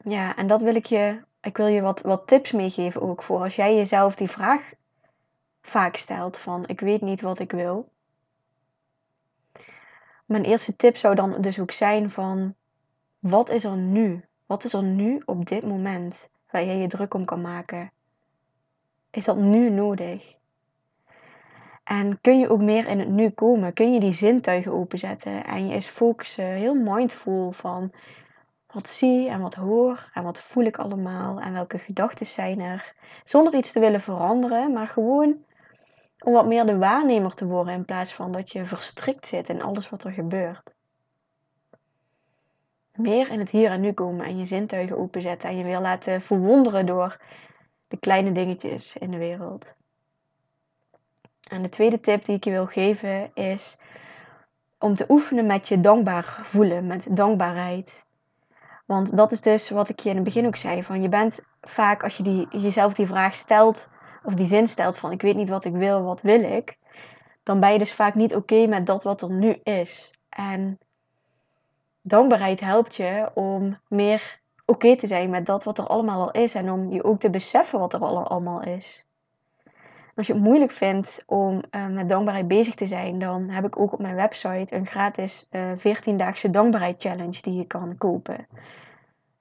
Ja, 0.07 0.35
en 0.35 0.47
dat 0.47 0.61
wil 0.61 0.75
ik 0.75 0.85
je, 0.85 1.21
ik 1.41 1.57
wil 1.57 1.67
je 1.67 1.81
wat, 1.81 2.01
wat 2.01 2.27
tips 2.27 2.51
meegeven 2.51 3.01
ook 3.01 3.23
voor 3.23 3.39
als 3.39 3.55
jij 3.55 3.75
jezelf 3.75 4.15
die 4.15 4.29
vraag 4.29 4.73
vaak 5.61 5.95
stelt 5.95 6.37
van 6.37 6.67
ik 6.67 6.79
weet 6.79 7.01
niet 7.01 7.21
wat 7.21 7.39
ik 7.39 7.51
wil. 7.51 7.89
Mijn 10.25 10.43
eerste 10.43 10.75
tip 10.75 10.97
zou 10.97 11.15
dan 11.15 11.41
dus 11.41 11.59
ook 11.59 11.71
zijn 11.71 12.11
van 12.11 12.55
wat 13.19 13.49
is 13.49 13.63
er 13.63 13.77
nu? 13.77 14.25
Wat 14.45 14.63
is 14.63 14.73
er 14.73 14.83
nu 14.83 15.21
op 15.25 15.45
dit 15.45 15.63
moment 15.63 16.29
waar 16.51 16.65
jij 16.65 16.77
je 16.77 16.87
druk 16.87 17.13
om 17.13 17.25
kan 17.25 17.41
maken? 17.41 17.91
Is 19.11 19.25
dat 19.25 19.37
nu 19.37 19.69
nodig? 19.69 20.35
En 21.83 22.21
kun 22.21 22.39
je 22.39 22.49
ook 22.49 22.61
meer 22.61 22.87
in 22.87 22.99
het 22.99 23.09
nu 23.09 23.29
komen? 23.29 23.73
Kun 23.73 23.93
je 23.93 23.99
die 23.99 24.13
zintuigen 24.13 24.71
openzetten 24.71 25.45
en 25.45 25.67
je 25.67 25.73
eens 25.73 25.87
focussen, 25.87 26.45
heel 26.45 26.75
mindful 26.75 27.51
van 27.51 27.91
wat 28.75 28.89
zie 28.89 29.29
en 29.29 29.41
wat 29.41 29.55
hoor 29.55 30.09
en 30.13 30.23
wat 30.23 30.41
voel 30.41 30.63
ik 30.63 30.77
allemaal 30.77 31.39
en 31.39 31.53
welke 31.53 31.79
gedachten 31.79 32.25
zijn 32.25 32.59
er. 32.59 32.93
Zonder 33.23 33.55
iets 33.55 33.71
te 33.71 33.79
willen 33.79 34.01
veranderen, 34.01 34.73
maar 34.73 34.87
gewoon 34.87 35.43
om 36.19 36.33
wat 36.33 36.45
meer 36.45 36.65
de 36.65 36.77
waarnemer 36.77 37.33
te 37.33 37.45
worden 37.45 37.73
in 37.73 37.85
plaats 37.85 38.13
van 38.13 38.31
dat 38.31 38.51
je 38.51 38.65
verstrikt 38.65 39.27
zit 39.27 39.49
in 39.49 39.61
alles 39.61 39.89
wat 39.89 40.03
er 40.03 40.11
gebeurt. 40.11 40.75
Meer 42.93 43.31
in 43.31 43.39
het 43.39 43.49
hier 43.49 43.69
en 43.69 43.81
nu 43.81 43.93
komen 43.93 44.25
en 44.25 44.37
je 44.37 44.45
zintuigen 44.45 44.97
openzetten 44.97 45.49
en 45.49 45.57
je 45.57 45.63
weer 45.63 45.79
laten 45.79 46.21
verwonderen 46.21 46.85
door 46.85 47.21
de 47.87 47.97
kleine 47.97 48.31
dingetjes 48.31 48.97
in 48.97 49.11
de 49.11 49.17
wereld. 49.17 49.65
En 51.49 51.61
de 51.61 51.69
tweede 51.69 51.99
tip 51.99 52.25
die 52.25 52.35
ik 52.35 52.43
je 52.43 52.51
wil 52.51 52.65
geven 52.65 53.31
is 53.33 53.77
om 54.79 54.95
te 54.95 55.05
oefenen 55.09 55.45
met 55.45 55.67
je 55.67 55.79
dankbaar 55.79 56.39
voelen, 56.43 56.87
met 56.87 57.07
dankbaarheid. 57.15 58.05
Want 58.85 59.17
dat 59.17 59.31
is 59.31 59.41
dus 59.41 59.69
wat 59.69 59.89
ik 59.89 59.99
je 59.99 60.09
in 60.09 60.15
het 60.15 60.23
begin 60.23 60.45
ook 60.45 60.55
zei. 60.55 60.83
Van 60.83 61.01
je 61.01 61.09
bent 61.09 61.39
vaak, 61.61 62.03
als 62.03 62.17
je 62.17 62.23
die, 62.23 62.47
jezelf 62.49 62.93
die 62.93 63.07
vraag 63.07 63.35
stelt, 63.35 63.89
of 64.23 64.33
die 64.33 64.45
zin 64.45 64.67
stelt 64.67 64.97
van 64.97 65.11
ik 65.11 65.21
weet 65.21 65.35
niet 65.35 65.49
wat 65.49 65.65
ik 65.65 65.73
wil, 65.73 66.03
wat 66.03 66.21
wil 66.21 66.43
ik? 66.43 66.77
Dan 67.43 67.59
ben 67.59 67.71
je 67.71 67.79
dus 67.79 67.93
vaak 67.93 68.15
niet 68.15 68.35
oké 68.35 68.67
met 68.67 68.85
dat 68.85 69.03
wat 69.03 69.21
er 69.21 69.31
nu 69.31 69.51
is. 69.63 70.13
En 70.29 70.79
dankbaarheid 72.01 72.59
helpt 72.59 72.95
je 72.95 73.31
om 73.33 73.79
meer 73.87 74.39
oké 74.65 74.95
te 74.95 75.07
zijn 75.07 75.29
met 75.29 75.45
dat 75.45 75.63
wat 75.63 75.77
er 75.77 75.87
allemaal 75.87 76.21
al 76.21 76.31
is. 76.31 76.55
En 76.55 76.71
om 76.71 76.91
je 76.91 77.03
ook 77.03 77.19
te 77.19 77.29
beseffen 77.29 77.79
wat 77.79 77.93
er 77.93 77.99
allemaal 77.99 78.61
is. 78.61 79.04
Als 80.15 80.27
je 80.27 80.33
het 80.33 80.41
moeilijk 80.41 80.71
vindt 80.71 81.23
om 81.25 81.63
uh, 81.71 81.87
met 81.87 82.09
dankbaarheid 82.09 82.47
bezig 82.47 82.75
te 82.75 82.87
zijn, 82.87 83.19
dan 83.19 83.49
heb 83.49 83.65
ik 83.65 83.79
ook 83.79 83.93
op 83.93 83.99
mijn 83.99 84.15
website 84.15 84.75
een 84.75 84.85
gratis 84.85 85.47
uh, 85.51 85.71
eh, 85.71 85.77
14-daagse 85.79 86.49
dankbaarheid 86.49 87.01
challenge 87.01 87.41
die 87.41 87.53
je 87.53 87.67
kan 87.67 87.97
kopen. 87.97 88.47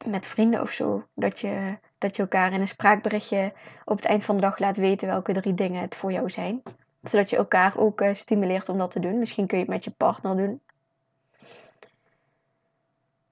met 0.06 0.28
vrienden 0.28 0.62
of 0.62 0.72
zo. 0.72 1.06
Dat 1.16 1.40
je, 1.40 1.78
dat 1.98 2.16
je 2.16 2.22
elkaar 2.22 2.54
in 2.54 2.62
een 2.62 2.68
spraakberichtje 2.68 3.54
op 3.86 3.96
het 3.96 4.06
eind 4.06 4.24
van 4.24 4.36
de 4.36 4.42
dag 4.42 4.60
laat 4.60 4.78
weten 4.78 5.08
welke 5.08 5.34
drie 5.34 5.54
dingen 5.54 5.82
het 5.82 5.96
voor 5.96 6.12
jou 6.12 6.30
zijn. 6.30 6.62
Zodat 7.04 7.30
je 7.30 7.38
elkaar 7.38 7.78
ook 7.78 8.02
uh, 8.02 8.14
stimuleert 8.14 8.70
om 8.70 8.78
dat 8.78 8.92
te 8.92 9.00
doen. 9.00 9.20
Misschien 9.20 9.48
kun 9.48 9.58
je 9.58 9.64
het 9.64 9.74
met 9.74 9.84
je 9.84 9.92
partner 9.92 10.36
doen. 10.36 10.62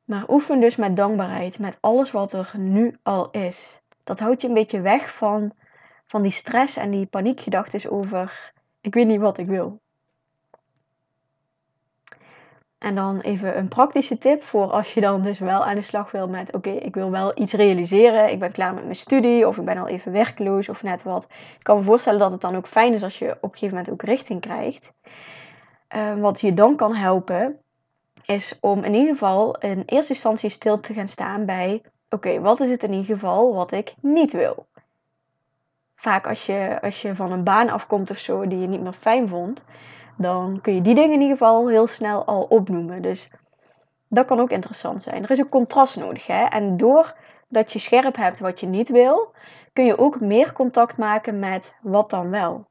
Maar 0.05 0.29
oefen 0.29 0.59
dus 0.59 0.75
met 0.75 0.95
dankbaarheid, 0.95 1.59
met 1.59 1.77
alles 1.79 2.11
wat 2.11 2.33
er 2.33 2.51
nu 2.57 2.97
al 3.03 3.31
is. 3.31 3.79
Dat 4.03 4.19
houdt 4.19 4.41
je 4.41 4.47
een 4.47 4.53
beetje 4.53 4.81
weg 4.81 5.13
van, 5.13 5.51
van 6.07 6.21
die 6.21 6.31
stress 6.31 6.77
en 6.77 6.91
die 6.91 7.05
paniekgedachten 7.05 7.91
over 7.91 8.53
ik 8.81 8.93
weet 8.93 9.07
niet 9.07 9.19
wat 9.19 9.37
ik 9.37 9.47
wil. 9.47 9.81
En 12.79 12.95
dan 12.95 13.19
even 13.19 13.57
een 13.57 13.67
praktische 13.67 14.17
tip 14.17 14.43
voor 14.43 14.71
als 14.71 14.93
je 14.93 15.01
dan 15.01 15.21
dus 15.21 15.39
wel 15.39 15.65
aan 15.65 15.75
de 15.75 15.81
slag 15.81 16.11
wil 16.11 16.27
met: 16.27 16.53
oké, 16.53 16.69
ik 16.69 16.95
wil 16.95 17.11
wel 17.11 17.31
iets 17.35 17.53
realiseren. 17.53 18.31
Ik 18.31 18.39
ben 18.39 18.51
klaar 18.51 18.73
met 18.73 18.83
mijn 18.83 18.95
studie 18.95 19.47
of 19.47 19.57
ik 19.57 19.65
ben 19.65 19.77
al 19.77 19.87
even 19.87 20.11
werkloos 20.11 20.69
of 20.69 20.83
net 20.83 21.03
wat. 21.03 21.23
Ik 21.29 21.63
kan 21.63 21.77
me 21.77 21.83
voorstellen 21.83 22.19
dat 22.19 22.31
het 22.31 22.41
dan 22.41 22.55
ook 22.55 22.67
fijn 22.67 22.93
is 22.93 23.03
als 23.03 23.19
je 23.19 23.31
op 23.31 23.43
een 23.43 23.49
gegeven 23.57 23.75
moment 23.75 23.89
ook 23.91 24.01
richting 24.01 24.41
krijgt. 24.41 24.93
Uh, 25.95 26.13
wat 26.13 26.41
je 26.41 26.53
dan 26.53 26.75
kan 26.75 26.95
helpen, 26.95 27.59
is 28.25 28.57
om 28.61 28.83
in 28.83 28.93
ieder 28.93 29.13
geval 29.13 29.57
in 29.57 29.83
eerste 29.85 30.13
instantie 30.13 30.49
stil 30.49 30.79
te 30.79 30.93
gaan 30.93 31.07
staan 31.07 31.45
bij: 31.45 31.81
oké, 32.09 32.39
wat 32.39 32.59
is 32.59 32.69
het 32.69 32.83
in 32.83 32.93
ieder 32.93 33.15
geval 33.15 33.53
wat 33.53 33.71
ik 33.71 33.93
niet 34.01 34.31
wil? 34.31 34.67
Vaak 35.95 36.27
als 36.27 36.45
je, 36.45 36.79
als 36.81 37.01
je 37.01 37.15
van 37.15 37.31
een 37.31 37.43
baan 37.43 37.69
afkomt 37.69 38.11
of 38.11 38.17
zo 38.17 38.47
die 38.47 38.59
je 38.59 38.67
niet 38.67 38.81
meer 38.81 38.93
fijn 38.93 39.27
vond 39.27 39.65
dan 40.19 40.61
kun 40.61 40.75
je 40.75 40.81
die 40.81 40.95
dingen 40.95 41.13
in 41.13 41.21
ieder 41.21 41.37
geval 41.37 41.67
heel 41.67 41.87
snel 41.87 42.25
al 42.25 42.43
opnoemen. 42.43 43.01
Dus 43.01 43.29
Dat 44.07 44.25
kan 44.25 44.39
ook 44.39 44.51
interessant 44.51 45.03
zijn. 45.03 45.23
Er 45.23 45.31
is 45.31 45.41
ook 45.41 45.49
contrast 45.49 45.95
nodig. 45.95 46.27
Hè? 46.27 46.43
En 46.43 46.77
doordat 46.77 47.73
je 47.73 47.79
scherp 47.79 48.15
hebt 48.15 48.39
wat 48.39 48.59
je 48.59 48.67
niet 48.67 48.89
wil, 48.89 49.31
kun 49.73 49.85
je 49.85 49.97
ook 49.97 50.19
meer 50.19 50.53
contact 50.53 50.97
maken 50.97 51.39
met 51.39 51.73
wat 51.81 52.09
dan 52.09 52.29
wel. 52.29 52.67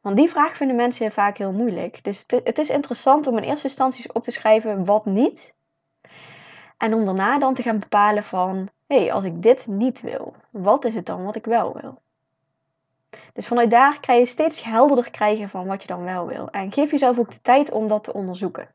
Want 0.00 0.16
die 0.16 0.30
vraag 0.30 0.56
vinden 0.56 0.76
mensen 0.76 1.12
vaak 1.12 1.38
heel 1.38 1.52
moeilijk. 1.52 2.04
Dus 2.04 2.24
het 2.26 2.58
is 2.58 2.70
interessant 2.70 3.26
om 3.26 3.36
in 3.36 3.42
eerste 3.42 3.66
instantie 3.66 4.14
op 4.14 4.24
te 4.24 4.30
schrijven 4.30 4.84
wat 4.84 5.04
niet. 5.04 5.54
En 6.78 6.94
om 6.94 7.04
daarna 7.04 7.38
dan 7.38 7.54
te 7.54 7.62
gaan 7.62 7.78
bepalen 7.78 8.24
van, 8.24 8.68
hé, 8.86 8.98
hey, 8.98 9.12
als 9.12 9.24
ik 9.24 9.42
dit 9.42 9.66
niet 9.66 10.00
wil, 10.00 10.34
wat 10.50 10.84
is 10.84 10.94
het 10.94 11.06
dan 11.06 11.24
wat 11.24 11.36
ik 11.36 11.44
wel 11.44 11.78
wil? 11.80 12.00
Dus 13.32 13.46
vanuit 13.46 13.70
daar 13.70 14.00
krijg 14.00 14.20
je 14.20 14.26
steeds 14.26 14.62
helderder 14.62 15.10
krijgen 15.10 15.48
van 15.48 15.66
wat 15.66 15.82
je 15.82 15.88
dan 15.88 16.04
wel 16.04 16.26
wil. 16.26 16.48
En 16.50 16.72
geef 16.72 16.90
jezelf 16.90 17.18
ook 17.18 17.30
de 17.30 17.40
tijd 17.42 17.70
om 17.70 17.88
dat 17.88 18.04
te 18.04 18.12
onderzoeken. 18.12 18.68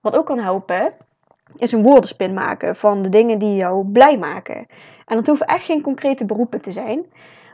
Wat 0.00 0.16
ook 0.16 0.26
kan 0.26 0.38
helpen, 0.38 0.94
is 1.56 1.72
een 1.72 1.82
woordenspin 1.82 2.34
maken 2.34 2.76
van 2.76 3.02
de 3.02 3.08
dingen 3.08 3.38
die 3.38 3.54
jou 3.54 3.86
blij 3.86 4.18
maken. 4.18 4.66
En 5.06 5.16
dat 5.16 5.26
hoeven 5.26 5.46
echt 5.46 5.64
geen 5.64 5.82
concrete 5.82 6.24
beroepen 6.24 6.62
te 6.62 6.72
zijn 6.72 7.06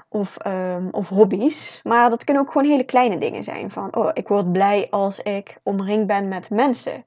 of, 0.09 0.37
um, 0.47 0.89
of 0.91 1.09
hobby's. 1.09 1.81
Maar 1.85 2.11
dat 2.11 2.25
kunnen 2.25 2.43
ook 2.43 2.53
gewoon 2.53 2.71
hele 2.71 2.85
kleine 2.85 3.19
dingen 3.19 3.45
zijn. 3.45 3.71
Van, 3.71 3.97
oh, 3.97 4.11
ik 4.13 4.29
word 4.29 4.53
blij 4.53 4.87
als 4.91 5.21
ik 5.21 5.59
omringd 5.63 6.07
ben 6.07 6.29
met 6.29 6.51
mensen. 6.51 7.05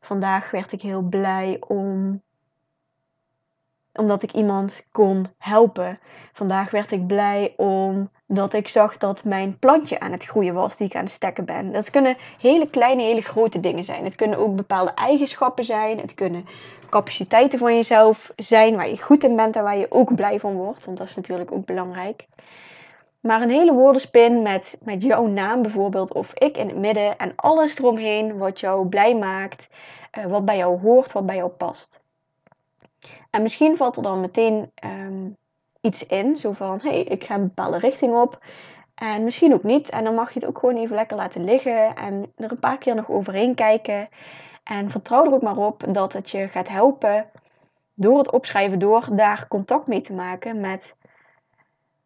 Vandaag 0.00 0.50
werd 0.50 0.72
ik 0.72 0.82
heel 0.82 1.02
blij 1.02 1.56
om 1.66 2.20
omdat 3.94 4.22
ik 4.22 4.32
iemand 4.32 4.86
kon 4.92 5.26
helpen. 5.38 5.98
Vandaag 6.32 6.70
werd 6.70 6.92
ik 6.92 7.06
blij 7.06 7.54
omdat 7.56 8.52
ik 8.52 8.68
zag 8.68 8.98
dat 8.98 9.24
mijn 9.24 9.58
plantje 9.58 10.00
aan 10.00 10.12
het 10.12 10.24
groeien 10.24 10.54
was 10.54 10.76
die 10.76 10.86
ik 10.86 10.94
aan 10.94 11.04
het 11.04 11.12
stekken 11.12 11.44
ben. 11.44 11.72
Dat 11.72 11.90
kunnen 11.90 12.16
hele 12.40 12.70
kleine, 12.70 13.02
hele 13.02 13.22
grote 13.22 13.60
dingen 13.60 13.84
zijn. 13.84 14.04
Het 14.04 14.14
kunnen 14.14 14.38
ook 14.38 14.56
bepaalde 14.56 14.94
eigenschappen 14.94 15.64
zijn. 15.64 15.98
Het 15.98 16.14
kunnen 16.14 16.46
capaciteiten 16.90 17.58
van 17.58 17.74
jezelf 17.74 18.32
zijn 18.36 18.76
waar 18.76 18.88
je 18.88 19.02
goed 19.02 19.24
in 19.24 19.36
bent 19.36 19.56
en 19.56 19.62
waar 19.62 19.78
je 19.78 19.90
ook 19.90 20.14
blij 20.14 20.40
van 20.40 20.54
wordt. 20.54 20.84
Want 20.84 20.98
dat 20.98 21.06
is 21.06 21.16
natuurlijk 21.16 21.52
ook 21.52 21.64
belangrijk. 21.64 22.26
Maar 23.20 23.42
een 23.42 23.50
hele 23.50 23.72
woordenspin 23.72 24.42
met, 24.42 24.78
met 24.82 25.02
jouw 25.02 25.26
naam 25.26 25.62
bijvoorbeeld, 25.62 26.12
of 26.12 26.34
ik 26.34 26.56
in 26.56 26.68
het 26.68 26.76
midden 26.76 27.18
en 27.18 27.32
alles 27.36 27.78
eromheen 27.78 28.38
wat 28.38 28.60
jou 28.60 28.86
blij 28.88 29.16
maakt, 29.16 29.68
uh, 30.18 30.24
wat 30.24 30.44
bij 30.44 30.56
jou 30.56 30.80
hoort, 30.80 31.12
wat 31.12 31.26
bij 31.26 31.36
jou 31.36 31.50
past. 31.50 31.99
En 33.30 33.42
misschien 33.42 33.76
valt 33.76 33.96
er 33.96 34.02
dan 34.02 34.20
meteen 34.20 34.70
ehm, 34.74 35.28
iets 35.80 36.06
in, 36.06 36.36
zo 36.36 36.52
van 36.52 36.78
hé, 36.82 36.90
hey, 36.90 37.02
ik 37.02 37.24
ga 37.24 37.34
een 37.34 37.46
bepaalde 37.46 37.78
richting 37.78 38.14
op. 38.14 38.44
En 38.94 39.24
misschien 39.24 39.54
ook 39.54 39.62
niet. 39.62 39.88
En 39.88 40.04
dan 40.04 40.14
mag 40.14 40.32
je 40.32 40.40
het 40.40 40.48
ook 40.48 40.58
gewoon 40.58 40.76
even 40.76 40.94
lekker 40.94 41.16
laten 41.16 41.44
liggen 41.44 41.94
en 41.96 42.32
er 42.36 42.50
een 42.50 42.58
paar 42.58 42.78
keer 42.78 42.94
nog 42.94 43.10
overheen 43.10 43.54
kijken. 43.54 44.08
En 44.64 44.90
vertrouw 44.90 45.24
er 45.24 45.32
ook 45.32 45.42
maar 45.42 45.56
op 45.56 45.94
dat 45.94 46.12
het 46.12 46.30
je 46.30 46.48
gaat 46.48 46.68
helpen 46.68 47.30
door 47.94 48.18
het 48.18 48.30
opschrijven, 48.30 48.78
door 48.78 49.08
daar 49.12 49.48
contact 49.48 49.86
mee 49.86 50.00
te 50.00 50.12
maken 50.12 50.60
met, 50.60 50.96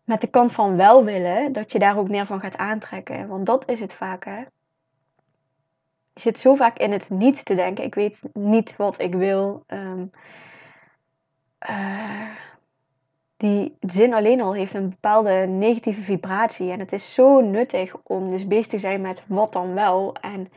met 0.04 0.20
de 0.20 0.26
kant 0.26 0.52
van 0.52 0.76
wel 0.76 1.04
willen, 1.04 1.52
dat 1.52 1.72
je 1.72 1.78
daar 1.78 1.98
ook 1.98 2.08
meer 2.08 2.26
van 2.26 2.40
gaat 2.40 2.56
aantrekken. 2.56 3.28
Want 3.28 3.46
dat 3.46 3.70
is 3.70 3.80
het 3.80 3.94
vaak, 3.94 4.24
hè. 4.24 4.38
Je 6.12 6.20
zit 6.20 6.38
zo 6.38 6.54
vaak 6.54 6.78
in 6.78 6.92
het 6.92 7.10
niet 7.10 7.44
te 7.44 7.54
denken. 7.54 7.84
Ik 7.84 7.94
weet 7.94 8.22
niet 8.32 8.76
wat 8.76 9.00
ik 9.00 9.14
wil. 9.14 9.62
Um, 9.66 10.10
uh, 11.70 12.28
die 13.36 13.76
zin 13.80 14.14
alleen 14.14 14.40
al 14.40 14.54
heeft 14.54 14.74
een 14.74 14.88
bepaalde 14.88 15.46
negatieve 15.46 16.00
vibratie. 16.00 16.70
En 16.70 16.78
het 16.78 16.92
is 16.92 17.14
zo 17.14 17.40
nuttig 17.40 17.94
om 18.02 18.30
dus 18.30 18.46
bezig 18.46 18.66
te 18.66 18.78
zijn 18.78 19.00
met 19.00 19.22
wat 19.26 19.52
dan 19.52 19.74
wel. 19.74 20.14
En, 20.20 20.48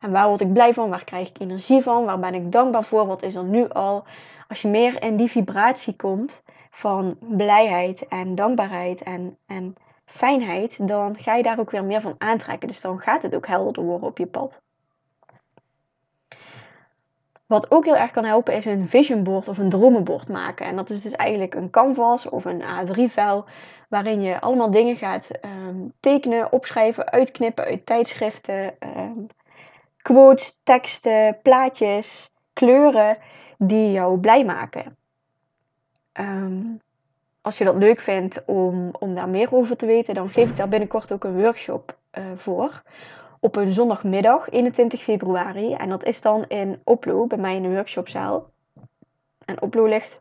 en 0.00 0.10
waar 0.10 0.28
word 0.28 0.40
ik 0.40 0.52
blij 0.52 0.74
van? 0.74 0.90
Waar 0.90 1.04
krijg 1.04 1.28
ik 1.28 1.40
energie 1.40 1.82
van? 1.82 2.04
Waar 2.04 2.18
ben 2.18 2.34
ik 2.34 2.52
dankbaar 2.52 2.84
voor? 2.84 3.06
Wat 3.06 3.22
is 3.22 3.34
er 3.34 3.44
nu 3.44 3.68
al? 3.68 4.04
Als 4.48 4.62
je 4.62 4.68
meer 4.68 5.02
in 5.02 5.16
die 5.16 5.30
vibratie 5.30 5.96
komt 5.96 6.42
van 6.70 7.16
blijheid 7.18 8.08
en 8.08 8.34
dankbaarheid 8.34 9.02
en, 9.02 9.38
en 9.46 9.74
fijnheid, 10.04 10.88
dan 10.88 11.16
ga 11.18 11.34
je 11.34 11.42
daar 11.42 11.58
ook 11.58 11.70
weer 11.70 11.84
meer 11.84 12.00
van 12.00 12.14
aantrekken. 12.18 12.68
Dus 12.68 12.80
dan 12.80 13.00
gaat 13.00 13.22
het 13.22 13.34
ook 13.34 13.46
helderder 13.46 13.84
worden 13.84 14.08
op 14.08 14.18
je 14.18 14.26
pad. 14.26 14.60
Wat 17.50 17.70
ook 17.70 17.84
heel 17.84 17.96
erg 17.96 18.10
kan 18.10 18.24
helpen 18.24 18.54
is 18.54 18.64
een 18.64 18.88
vision 18.88 19.22
board 19.22 19.48
of 19.48 19.58
een 19.58 19.68
dromenbord 19.68 20.28
maken. 20.28 20.66
En 20.66 20.76
dat 20.76 20.90
is 20.90 21.02
dus 21.02 21.12
eigenlijk 21.12 21.54
een 21.54 21.70
canvas 21.70 22.28
of 22.28 22.44
een 22.44 22.62
A3-vel 22.62 23.44
waarin 23.88 24.22
je 24.22 24.40
allemaal 24.40 24.70
dingen 24.70 24.96
gaat 24.96 25.30
ehm, 25.30 25.76
tekenen, 26.00 26.52
opschrijven, 26.52 27.10
uitknippen 27.10 27.64
uit 27.64 27.86
tijdschriften, 27.86 28.74
um, 28.96 29.26
quotes, 30.02 30.56
teksten, 30.62 31.38
plaatjes, 31.42 32.30
kleuren 32.52 33.18
die 33.58 33.92
jou 33.92 34.18
blij 34.18 34.44
maken. 34.44 34.96
Ehm, 36.12 36.62
als 37.40 37.58
je 37.58 37.64
dat 37.64 37.76
leuk 37.76 38.00
vindt 38.00 38.42
om, 38.46 38.90
om 38.98 39.14
daar 39.14 39.28
meer 39.28 39.54
over 39.54 39.76
te 39.76 39.86
weten, 39.86 40.14
dan 40.14 40.30
geef 40.30 40.50
ik 40.50 40.56
daar 40.56 40.68
binnenkort 40.68 41.12
ook 41.12 41.24
een 41.24 41.40
workshop 41.40 41.98
uh, 42.18 42.24
voor 42.36 42.82
op 43.40 43.56
een 43.56 43.72
zondagmiddag, 43.72 44.50
21 44.50 45.02
februari. 45.02 45.74
En 45.74 45.88
dat 45.88 46.04
is 46.04 46.20
dan 46.20 46.44
in 46.48 46.80
Oplo, 46.84 47.26
bij 47.26 47.38
mij 47.38 47.56
in 47.56 47.62
de 47.62 47.68
workshopzaal. 47.68 48.50
En 49.44 49.62
Oplo 49.62 49.86
ligt 49.86 50.20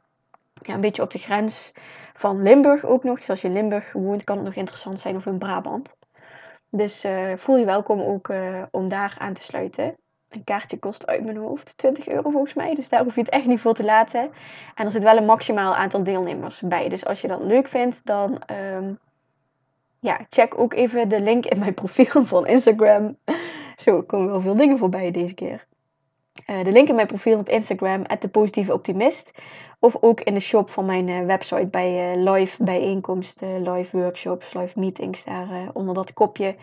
ja, 0.62 0.74
een 0.74 0.82
beetje 0.82 1.02
op 1.02 1.12
de 1.12 1.20
grens 1.20 1.72
van 2.14 2.44
Limburg 2.44 2.86
ook 2.86 3.04
nog. 3.04 3.18
Dus 3.18 3.30
als 3.30 3.42
je 3.42 3.48
in 3.48 3.54
Limburg 3.54 3.94
woont, 3.94 4.24
kan 4.24 4.36
het 4.36 4.46
nog 4.46 4.56
interessant 4.56 5.00
zijn 5.00 5.16
of 5.16 5.26
in 5.26 5.38
Brabant. 5.38 5.96
Dus 6.70 7.06
uh, 7.06 7.34
voel 7.38 7.58
je 7.58 7.66
welkom 7.66 8.02
ook 8.02 8.28
uh, 8.28 8.64
om 8.72 8.90
daar 8.90 9.16
aan 9.20 9.34
te 9.34 9.42
sluiten. 9.42 9.98
Een 10.30 10.44
kaartje 10.44 10.80
kost 10.80 11.08
uit 11.08 11.24
mijn 11.24 11.38
hoofd 11.38 11.78
20 11.78 12.08
euro 12.08 12.30
volgens 12.30 12.54
mij. 12.54 12.76
Dus 12.76 12.90
daar 12.90 13.04
hoef 13.04 13.16
je 13.16 13.22
het 13.22 13.30
echt 13.30 13.46
niet 13.46 13.60
voor 13.60 13.74
te 13.74 13.84
laten. 13.84 14.32
En 14.76 14.86
er 14.86 14.92
zit 14.92 15.04
wel 15.04 15.18
een 15.18 15.26
maximaal 15.26 15.76
aantal 15.76 16.04
deelnemers 16.04 16.62
bij. 16.62 16.90
Dus 16.90 17.06
als 17.06 17.22
je 17.22 17.28
dat 17.28 17.44
leuk 17.44 17.68
vindt, 17.68 18.06
dan 18.06 18.42
um, 18.76 19.00
ja, 20.00 20.26
check 20.30 20.60
ook 20.60 20.74
even 20.74 21.10
de 21.10 21.22
link 21.22 21.46
in 21.46 21.60
mijn 21.60 21.74
profiel 21.82 22.26
van 22.26 22.48
Instagram. 22.48 23.18
Zo 23.78 24.02
komen 24.02 24.28
wel 24.28 24.42
veel 24.42 24.56
dingen 24.56 24.78
voorbij 24.78 25.12
deze 25.12 25.34
keer. 25.34 25.68
Uh, 26.50 26.64
de 26.64 26.72
link 26.72 26.88
in 26.88 26.96
mijn 26.96 27.08
profiel 27.08 27.40
op 27.40 27.50
Instagram, 27.50 28.04
de 28.20 28.30
positieve 28.30 28.74
optimist. 28.74 29.32
Of 29.80 29.98
ook 30.02 30.22
in 30.22 30.34
de 30.34 30.40
shop 30.40 30.70
van 30.70 30.86
mijn 30.86 31.08
uh, 31.08 31.26
website 31.26 31.68
bij 31.68 32.18
uh, 32.18 32.32
live 32.34 32.64
bijeenkomsten, 32.64 33.72
live 33.72 33.98
workshops, 33.98 34.54
live 34.54 34.80
meetings. 34.80 35.24
Daar 35.24 35.70
onder 35.74 35.94
dat 35.94 36.14
kopje 36.14 36.56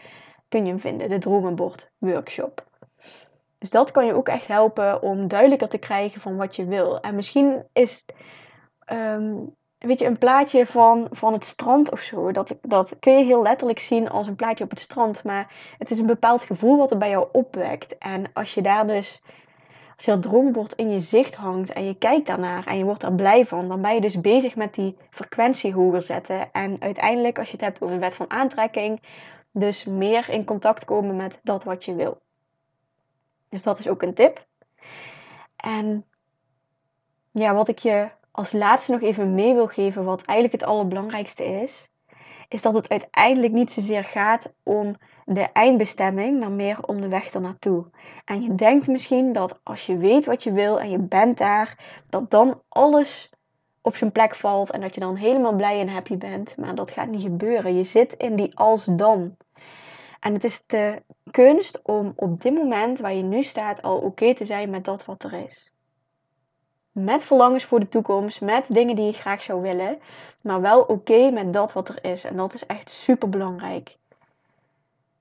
kun 0.48 0.64
je 0.64 0.70
hem 0.70 0.80
vinden, 0.80 1.08
de 1.08 1.18
Dromenbord 1.18 1.90
Workshop. 1.98 2.66
Dus 3.58 3.70
dat 3.70 3.90
kan 3.90 4.06
je 4.06 4.14
ook 4.14 4.28
echt 4.28 4.46
helpen 4.46 5.02
om 5.02 5.28
duidelijker 5.28 5.68
te 5.68 5.78
krijgen 5.78 6.20
van 6.20 6.36
wat 6.36 6.56
je 6.56 6.66
wil. 6.66 7.00
En 7.00 7.14
misschien 7.14 7.64
is 7.72 8.04
um, 8.92 9.54
weet 9.78 10.00
je, 10.00 10.06
een 10.06 10.18
plaatje 10.18 10.66
van, 10.66 11.08
van 11.10 11.32
het 11.32 11.44
strand 11.44 11.90
of 11.90 12.00
zo. 12.00 12.32
Dat, 12.32 12.56
dat 12.62 12.98
kun 12.98 13.18
je 13.18 13.24
heel 13.24 13.42
letterlijk 13.42 13.78
zien 13.78 14.10
als 14.10 14.26
een 14.26 14.36
plaatje 14.36 14.64
op 14.64 14.70
het 14.70 14.80
strand. 14.80 15.24
Maar 15.24 15.52
het 15.78 15.90
is 15.90 15.98
een 15.98 16.06
bepaald 16.06 16.42
gevoel 16.42 16.76
wat 16.76 16.90
er 16.90 16.98
bij 16.98 17.10
jou 17.10 17.28
opwekt. 17.32 17.98
En 17.98 18.24
als 18.32 18.54
je 18.54 18.62
daar 18.62 18.86
dus, 18.86 19.20
als 19.96 20.04
je 20.04 20.10
dat 20.10 20.22
droombord 20.22 20.72
in 20.72 20.90
je 20.90 21.00
zicht 21.00 21.34
hangt 21.34 21.72
en 21.72 21.84
je 21.84 21.98
kijkt 21.98 22.26
daarnaar 22.26 22.66
en 22.66 22.78
je 22.78 22.84
wordt 22.84 23.02
er 23.02 23.14
blij 23.14 23.46
van, 23.46 23.68
dan 23.68 23.82
ben 23.82 23.94
je 23.94 24.00
dus 24.00 24.20
bezig 24.20 24.56
met 24.56 24.74
die 24.74 24.96
frequentie 25.10 25.74
hoger 25.74 26.02
zetten. 26.02 26.52
En 26.52 26.76
uiteindelijk, 26.80 27.38
als 27.38 27.46
je 27.46 27.56
het 27.56 27.64
hebt 27.64 27.82
over 27.82 27.94
de 27.94 28.00
wet 28.00 28.14
van 28.14 28.30
aantrekking, 28.30 29.02
dus 29.52 29.84
meer 29.84 30.28
in 30.28 30.44
contact 30.44 30.84
komen 30.84 31.16
met 31.16 31.40
dat 31.42 31.64
wat 31.64 31.84
je 31.84 31.94
wil. 31.94 32.20
Dus 33.48 33.62
dat 33.62 33.78
is 33.78 33.88
ook 33.88 34.02
een 34.02 34.14
tip. 34.14 34.46
En 35.56 36.04
ja, 37.30 37.54
wat 37.54 37.68
ik 37.68 37.78
je 37.78 38.10
als 38.36 38.52
laatste 38.52 38.92
nog 38.92 39.00
even 39.00 39.34
mee 39.34 39.54
wil 39.54 39.66
geven, 39.66 40.04
wat 40.04 40.22
eigenlijk 40.22 40.60
het 40.60 40.70
allerbelangrijkste 40.70 41.44
is, 41.44 41.88
is 42.48 42.62
dat 42.62 42.74
het 42.74 42.88
uiteindelijk 42.88 43.52
niet 43.52 43.72
zozeer 43.72 44.04
gaat 44.04 44.52
om 44.62 44.96
de 45.24 45.40
eindbestemming, 45.52 46.40
maar 46.40 46.50
meer 46.50 46.86
om 46.86 47.00
de 47.00 47.08
weg 47.08 47.30
ernaartoe. 47.30 47.86
En 48.24 48.42
je 48.42 48.54
denkt 48.54 48.86
misschien 48.86 49.32
dat 49.32 49.60
als 49.62 49.86
je 49.86 49.96
weet 49.96 50.26
wat 50.26 50.42
je 50.42 50.52
wil 50.52 50.80
en 50.80 50.90
je 50.90 50.98
bent 50.98 51.38
daar, 51.38 52.00
dat 52.08 52.30
dan 52.30 52.60
alles 52.68 53.30
op 53.80 53.96
zijn 53.96 54.12
plek 54.12 54.34
valt 54.34 54.70
en 54.70 54.80
dat 54.80 54.94
je 54.94 55.00
dan 55.00 55.16
helemaal 55.16 55.54
blij 55.54 55.80
en 55.80 55.88
happy 55.88 56.16
bent. 56.16 56.56
Maar 56.56 56.74
dat 56.74 56.90
gaat 56.90 57.08
niet 57.08 57.22
gebeuren. 57.22 57.76
Je 57.76 57.84
zit 57.84 58.12
in 58.12 58.36
die 58.36 58.56
als-dan. 58.56 59.36
En 60.20 60.32
het 60.32 60.44
is 60.44 60.62
de 60.66 61.02
kunst 61.30 61.80
om 61.82 62.12
op 62.16 62.42
dit 62.42 62.54
moment 62.54 62.98
waar 62.98 63.14
je 63.14 63.22
nu 63.22 63.42
staat 63.42 63.82
al 63.82 63.98
oké 63.98 64.34
te 64.34 64.44
zijn 64.44 64.70
met 64.70 64.84
dat 64.84 65.04
wat 65.04 65.22
er 65.22 65.32
is 65.32 65.70
met 66.96 67.24
verlangens 67.24 67.64
voor 67.64 67.80
de 67.80 67.88
toekomst, 67.88 68.40
met 68.40 68.66
dingen 68.74 68.96
die 68.96 69.04
je 69.04 69.12
graag 69.12 69.42
zou 69.42 69.62
willen, 69.62 69.98
maar 70.40 70.60
wel 70.60 70.80
oké 70.80 71.30
met 71.30 71.52
dat 71.52 71.72
wat 71.72 71.88
er 71.88 72.04
is. 72.04 72.24
En 72.24 72.36
dat 72.36 72.54
is 72.54 72.66
echt 72.66 72.90
super 72.90 73.28
belangrijk. 73.28 73.96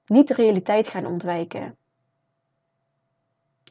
Niet 0.08 0.28
de 0.28 0.34
realiteit 0.34 0.88
gaan 0.88 1.06
ontwijken. 1.06 1.78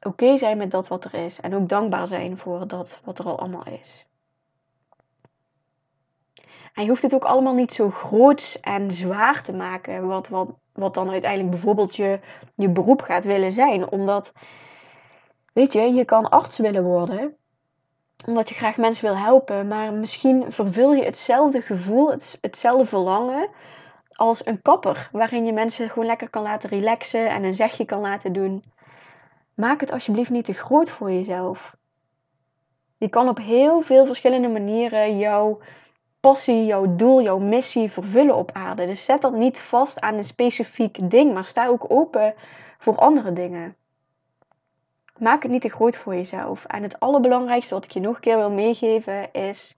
Oké 0.03 0.39
zijn 0.39 0.57
met 0.57 0.71
dat 0.71 0.89
wat 0.89 1.05
er 1.05 1.15
is 1.15 1.41
en 1.41 1.55
ook 1.55 1.69
dankbaar 1.69 2.07
zijn 2.07 2.39
voor 2.39 2.67
dat 2.67 3.01
wat 3.05 3.19
er 3.19 3.25
al 3.25 3.39
allemaal 3.39 3.67
is. 3.67 4.07
En 6.73 6.83
je 6.83 6.89
hoeft 6.89 7.03
het 7.03 7.15
ook 7.15 7.25
allemaal 7.25 7.55
niet 7.55 7.73
zo 7.73 7.91
groots 7.91 8.61
en 8.61 8.93
zwaar 8.93 9.43
te 9.43 9.53
maken, 9.53 10.07
wat, 10.07 10.29
wat, 10.29 10.49
wat 10.73 10.95
dan 10.95 11.11
uiteindelijk 11.11 11.51
bijvoorbeeld 11.51 11.97
je, 11.97 12.21
je 12.55 12.69
beroep 12.69 13.01
gaat 13.01 13.25
willen 13.25 13.53
zijn, 13.53 13.91
omdat 13.91 14.33
Weet 15.53 15.73
je, 15.73 15.81
je 15.81 16.05
kan 16.05 16.31
arts 16.31 16.59
willen 16.59 16.83
worden 16.83 17.37
omdat 18.27 18.49
je 18.49 18.55
graag 18.55 18.77
mensen 18.77 19.05
wil 19.05 19.17
helpen, 19.17 19.69
maar 19.69 19.93
misschien 19.93 20.53
vervul 20.53 20.93
je 20.93 21.05
hetzelfde 21.05 21.63
gevoel, 21.63 22.11
hetzelfde 22.41 22.87
verlangen 22.87 23.49
als 24.13 24.47
een 24.47 24.63
kapper, 24.63 25.09
waarin 25.13 25.45
je 25.45 25.53
mensen 25.53 25.91
gewoon 25.91 26.07
lekker 26.07 26.31
kan 26.31 26.43
laten 26.43 26.69
relaxen 26.69 27.29
en 27.29 27.45
een 27.45 27.55
zegje 27.55 27.85
kan 27.85 28.01
laten 28.01 28.33
doen. 28.33 28.65
Maak 29.55 29.81
het 29.81 29.93
alsjeblieft 29.93 30.31
niet 30.31 30.45
te 30.45 30.53
groot 30.53 30.91
voor 30.91 31.13
jezelf. 31.13 31.77
Je 32.97 33.09
kan 33.09 33.29
op 33.29 33.39
heel 33.39 33.81
veel 33.81 34.07
verschillende 34.07 34.49
manieren 34.49 35.19
jouw 35.19 35.59
passie, 36.21 36.65
jouw 36.65 36.95
doel, 36.97 37.23
jouw 37.23 37.39
missie 37.39 37.91
vervullen 37.91 38.37
op 38.37 38.53
aarde. 38.53 38.87
Dus 38.87 39.05
zet 39.05 39.23
dat 39.23 39.35
niet 39.35 39.59
vast 39.59 40.01
aan 40.01 40.15
een 40.15 40.25
specifiek 40.25 41.11
ding, 41.11 41.35
maar 41.35 41.45
sta 41.45 41.67
ook 41.67 41.91
open 41.91 42.35
voor 42.79 42.97
andere 42.97 43.33
dingen. 43.33 43.77
Maak 45.19 45.43
het 45.43 45.51
niet 45.51 45.63
te 45.63 45.69
groot 45.69 45.97
voor 45.97 46.15
jezelf. 46.15 46.65
En 46.65 46.83
het 46.83 47.01
allerbelangrijkste 47.01 47.75
wat 47.75 47.85
ik 47.85 47.91
je 47.91 48.01
nog 48.01 48.15
een 48.15 48.21
keer 48.21 48.37
wil 48.37 48.51
meegeven 48.51 49.33
is: 49.33 49.77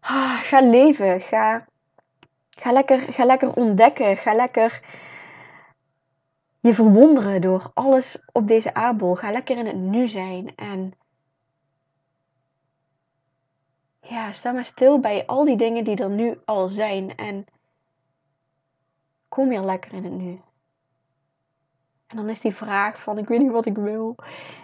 ah, 0.00 0.34
ga 0.34 0.60
leven. 0.60 1.20
Ga, 1.20 1.66
ga, 2.50 2.72
lekker, 2.72 2.98
ga 3.12 3.24
lekker 3.24 3.54
ontdekken. 3.54 4.16
Ga 4.16 4.34
lekker 4.34 4.80
je 6.60 6.74
verwonderen 6.74 7.40
door 7.40 7.70
alles 7.74 8.18
op 8.32 8.48
deze 8.48 8.74
aardbol. 8.74 9.14
Ga 9.14 9.30
lekker 9.30 9.58
in 9.58 9.66
het 9.66 9.76
nu 9.76 10.08
zijn. 10.08 10.54
En 10.54 10.92
ja, 14.00 14.32
sta 14.32 14.52
maar 14.52 14.64
stil 14.64 15.00
bij 15.00 15.26
al 15.26 15.44
die 15.44 15.56
dingen 15.56 15.84
die 15.84 15.96
er 15.96 16.10
nu 16.10 16.38
al 16.44 16.68
zijn. 16.68 17.16
En 17.16 17.46
kom 19.28 19.48
weer 19.48 19.60
lekker 19.60 19.92
in 19.92 20.04
het 20.04 20.12
nu. 20.12 20.40
En 22.06 22.16
dan 22.16 22.28
is 22.28 22.40
die 22.40 22.54
vraag 22.54 23.00
van 23.00 23.18
ik 23.18 23.28
weet 23.28 23.40
niet 23.40 23.50
wat 23.50 23.66
ik 23.66 23.76
wil, 23.76 24.16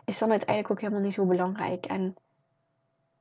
is 0.05 0.19
dan 0.19 0.31
uiteindelijk 0.31 0.71
ook 0.71 0.81
helemaal 0.81 1.03
niet 1.03 1.15
zo 1.15 1.25
belangrijk. 1.25 1.87
En, 1.87 2.17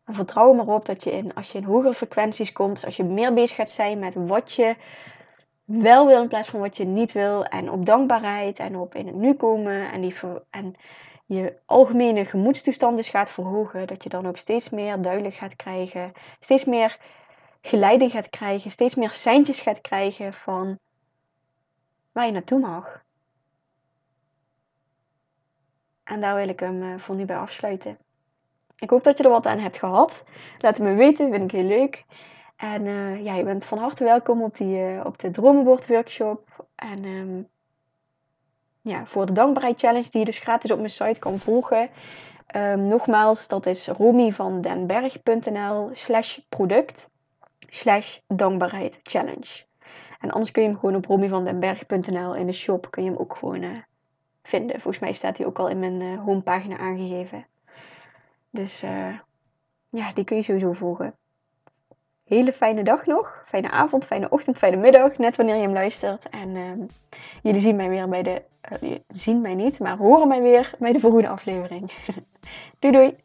vertrouw 0.05 0.49
er 0.49 0.55
maar 0.55 0.75
op 0.75 0.86
dat 0.86 1.03
je 1.03 1.12
in, 1.12 1.34
als 1.34 1.51
je 1.51 1.57
in 1.57 1.63
hogere 1.63 1.93
frequenties 1.93 2.51
komt, 2.51 2.86
als 2.86 2.97
je 2.97 3.03
meer 3.03 3.34
bezig 3.34 3.55
gaat 3.55 3.69
zijn 3.69 3.99
met 3.99 4.13
wat 4.15 4.53
je 4.53 4.75
wel 5.63 6.07
wil 6.07 6.21
in 6.21 6.27
plaats 6.27 6.49
van 6.49 6.60
wat 6.60 6.77
je 6.77 6.86
niet 6.86 7.12
wil. 7.12 7.45
En 7.45 7.71
op 7.71 7.86
dankbaarheid 7.86 8.60
en 8.60 8.77
op 8.77 8.95
in 8.95 9.07
het 9.07 9.15
nu 9.15 9.34
komen 9.34 9.91
en, 9.91 10.01
die 10.01 10.15
en 10.49 10.75
je 11.25 11.57
algemene 11.65 12.25
gemoedstoestand 12.25 12.97
dus 12.97 13.10
gaat 13.10 13.29
verhogen. 13.29 13.88
Dat 13.88 14.03
je 14.03 14.10
dan 14.10 14.27
ook 14.27 14.38
steeds 14.38 14.69
meer 14.69 15.01
duidelijk 15.01 15.36
gaat 15.36 15.55
krijgen, 15.55 16.12
steeds 16.39 16.65
meer 16.65 16.97
geleiding 17.62 18.12
gaat 18.12 18.29
krijgen, 18.29 18.71
steeds 18.71 18.95
meer 18.95 19.10
seintjes 19.10 19.60
gaat 19.60 19.81
krijgen 19.81 20.34
van 20.34 20.79
waar 22.12 22.25
je 22.25 22.31
naartoe 22.31 22.60
mag. 22.60 23.03
En 26.12 26.21
daar 26.21 26.36
wil 26.36 26.50
ik 26.50 26.60
hem 26.60 26.84
uh, 26.84 26.97
voor 26.97 27.15
nu 27.15 27.26
bij 27.26 27.38
afsluiten. 27.38 27.97
Ik 28.78 28.89
hoop 28.89 29.04
dat 29.04 29.17
je 29.17 29.24
er 29.24 29.30
wat 29.30 29.45
aan 29.45 29.60
hebt 29.60 29.78
gehad. 29.78 30.24
Laat 30.58 30.78
het 30.78 30.88
me 30.88 30.93
weten, 30.93 31.32
vind 31.32 31.43
ik 31.43 31.52
heel 31.52 31.67
leuk. 31.67 32.06
En 32.56 32.86
uh, 32.86 33.24
ja, 33.24 33.36
je 33.36 33.43
bent 33.43 33.65
van 33.65 33.78
harte 33.78 34.04
welkom 34.04 34.43
op, 34.43 34.58
die, 34.58 34.78
uh, 34.78 35.06
op 35.06 35.19
de 35.19 35.30
Dromenbord 35.30 35.88
workshop. 35.88 36.65
En 36.76 37.06
um, 37.06 37.47
ja, 38.82 39.06
voor 39.06 39.26
de 39.26 39.32
dankbaarheid 39.32 39.80
challenge 39.80 40.10
die 40.10 40.19
je 40.19 40.26
dus 40.26 40.39
gratis 40.39 40.71
op 40.71 40.78
mijn 40.78 40.89
site 40.89 41.19
kan 41.19 41.39
volgen. 41.39 41.89
Um, 42.56 42.86
nogmaals, 42.86 43.47
dat 43.47 43.65
is 43.65 43.88
romyvandenberg.nl 43.88 45.89
slash 45.91 46.38
product 46.50 47.10
slash 47.69 48.17
dankbaarheid 48.28 49.00
challenge. 49.04 49.63
En 50.19 50.32
anders 50.32 50.52
kun 50.52 50.62
je 50.62 50.67
hem 50.67 50.80
gewoon 50.80 50.95
op 50.95 51.06
romyvandenberg.nl 51.06 52.36
in 52.36 52.45
de 52.45 52.52
shop 52.52 52.91
kun 52.91 53.04
je 53.04 53.10
hem 53.10 53.19
ook 53.19 53.36
gewoon 53.36 53.84
vinden. 54.43 54.82
Volgens 54.82 54.99
mij 54.99 55.13
staat 55.13 55.38
hij 55.38 55.47
ook 55.47 55.60
al 55.60 55.69
in 55.69 55.80
mijn 55.80 56.01
uh, 56.01 56.23
homepagina 56.23 56.77
aangegeven. 56.77 57.45
Dus 58.49 58.84
uh, 58.84 59.19
ja, 59.89 60.13
die 60.13 60.23
kun 60.23 60.36
je 60.36 60.43
sowieso 60.43 60.73
volgen. 60.73 61.15
Hele 62.23 62.54
fijne 62.54 62.84
dag 62.84 63.06
nog. 63.06 63.43
Fijne 63.45 63.69
avond, 63.69 64.06
fijne 64.06 64.30
ochtend, 64.30 64.58
fijne 64.58 64.75
middag. 64.75 65.17
Net 65.17 65.38
wanneer 65.38 65.56
je 65.56 65.62
hem 65.62 65.73
luistert. 65.73 66.30
En 66.30 66.56
uh, 66.56 66.71
jullie 67.41 67.62
zien 67.62 67.75
mij 67.75 67.89
weer 67.89 68.10
bij 68.10 68.23
de... 68.23 68.41
Uh, 68.82 68.99
zien 69.08 69.41
mij 69.41 69.56
niet, 69.56 69.80
maar 69.80 69.97
horen 69.97 70.27
mij 70.27 70.41
weer 70.41 70.71
bij 70.80 70.91
de 70.91 70.99
volgende 70.99 71.27
aflevering. 71.27 71.91
doei 72.80 72.93
doei. 72.93 73.15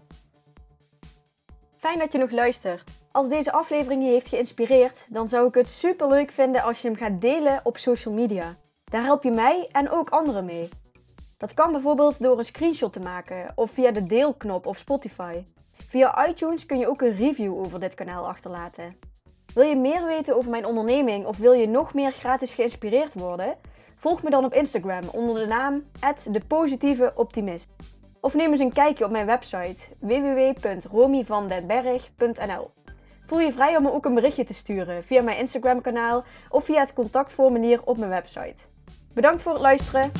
Fijn 1.76 1.98
dat 1.98 2.12
je 2.12 2.18
nog 2.18 2.30
luistert. 2.30 2.84
Als 3.12 3.28
deze 3.28 3.52
aflevering 3.52 4.04
je 4.04 4.10
heeft 4.10 4.28
geïnspireerd, 4.28 5.06
dan 5.08 5.28
zou 5.28 5.48
ik 5.48 5.54
het 5.54 5.68
super 5.68 6.08
leuk 6.08 6.30
vinden 6.30 6.62
als 6.62 6.82
je 6.82 6.88
hem 6.88 6.96
gaat 6.96 7.20
delen 7.20 7.60
op 7.64 7.76
social 7.76 8.14
media. 8.14 8.54
Daar 8.84 9.04
help 9.04 9.22
je 9.22 9.30
mij 9.30 9.68
en 9.72 9.90
ook 9.90 10.10
anderen 10.10 10.44
mee. 10.44 10.68
Dat 11.36 11.54
kan 11.54 11.72
bijvoorbeeld 11.72 12.22
door 12.22 12.38
een 12.38 12.44
screenshot 12.44 12.92
te 12.92 13.00
maken 13.00 13.52
of 13.54 13.70
via 13.70 13.90
de 13.90 14.06
deelknop 14.06 14.66
op 14.66 14.76
Spotify. 14.76 15.44
Via 15.72 16.28
iTunes 16.28 16.66
kun 16.66 16.78
je 16.78 16.88
ook 16.88 17.02
een 17.02 17.16
review 17.16 17.58
over 17.58 17.80
dit 17.80 17.94
kanaal 17.94 18.28
achterlaten. 18.28 18.96
Wil 19.54 19.64
je 19.64 19.76
meer 19.76 20.04
weten 20.04 20.36
over 20.36 20.50
mijn 20.50 20.66
onderneming 20.66 21.26
of 21.26 21.36
wil 21.36 21.52
je 21.52 21.68
nog 21.68 21.94
meer 21.94 22.12
gratis 22.12 22.54
geïnspireerd 22.54 23.14
worden? 23.14 23.56
Volg 23.96 24.22
me 24.22 24.30
dan 24.30 24.44
op 24.44 24.52
Instagram 24.52 25.08
onder 25.12 25.40
de 25.40 25.46
naam 25.46 25.84
@depositieveoptimist. 26.30 27.74
Of 28.20 28.34
neem 28.34 28.50
eens 28.50 28.60
een 28.60 28.72
kijkje 28.72 29.04
op 29.04 29.10
mijn 29.10 29.26
website 29.26 29.76
www.romyvandenberg.nl. 29.98 32.70
Voel 33.26 33.40
je 33.40 33.52
vrij 33.52 33.76
om 33.76 33.82
me 33.82 33.92
ook 33.92 34.04
een 34.04 34.14
berichtje 34.14 34.44
te 34.44 34.54
sturen 34.54 35.04
via 35.04 35.22
mijn 35.22 35.38
Instagram 35.38 35.80
kanaal 35.80 36.24
of 36.48 36.64
via 36.64 36.80
het 36.80 36.92
contactformulier 36.92 37.80
op 37.84 37.96
mijn 37.96 38.10
website. 38.10 38.56
Bedankt 39.14 39.42
voor 39.42 39.52
het 39.52 39.62
luisteren. 39.62 40.10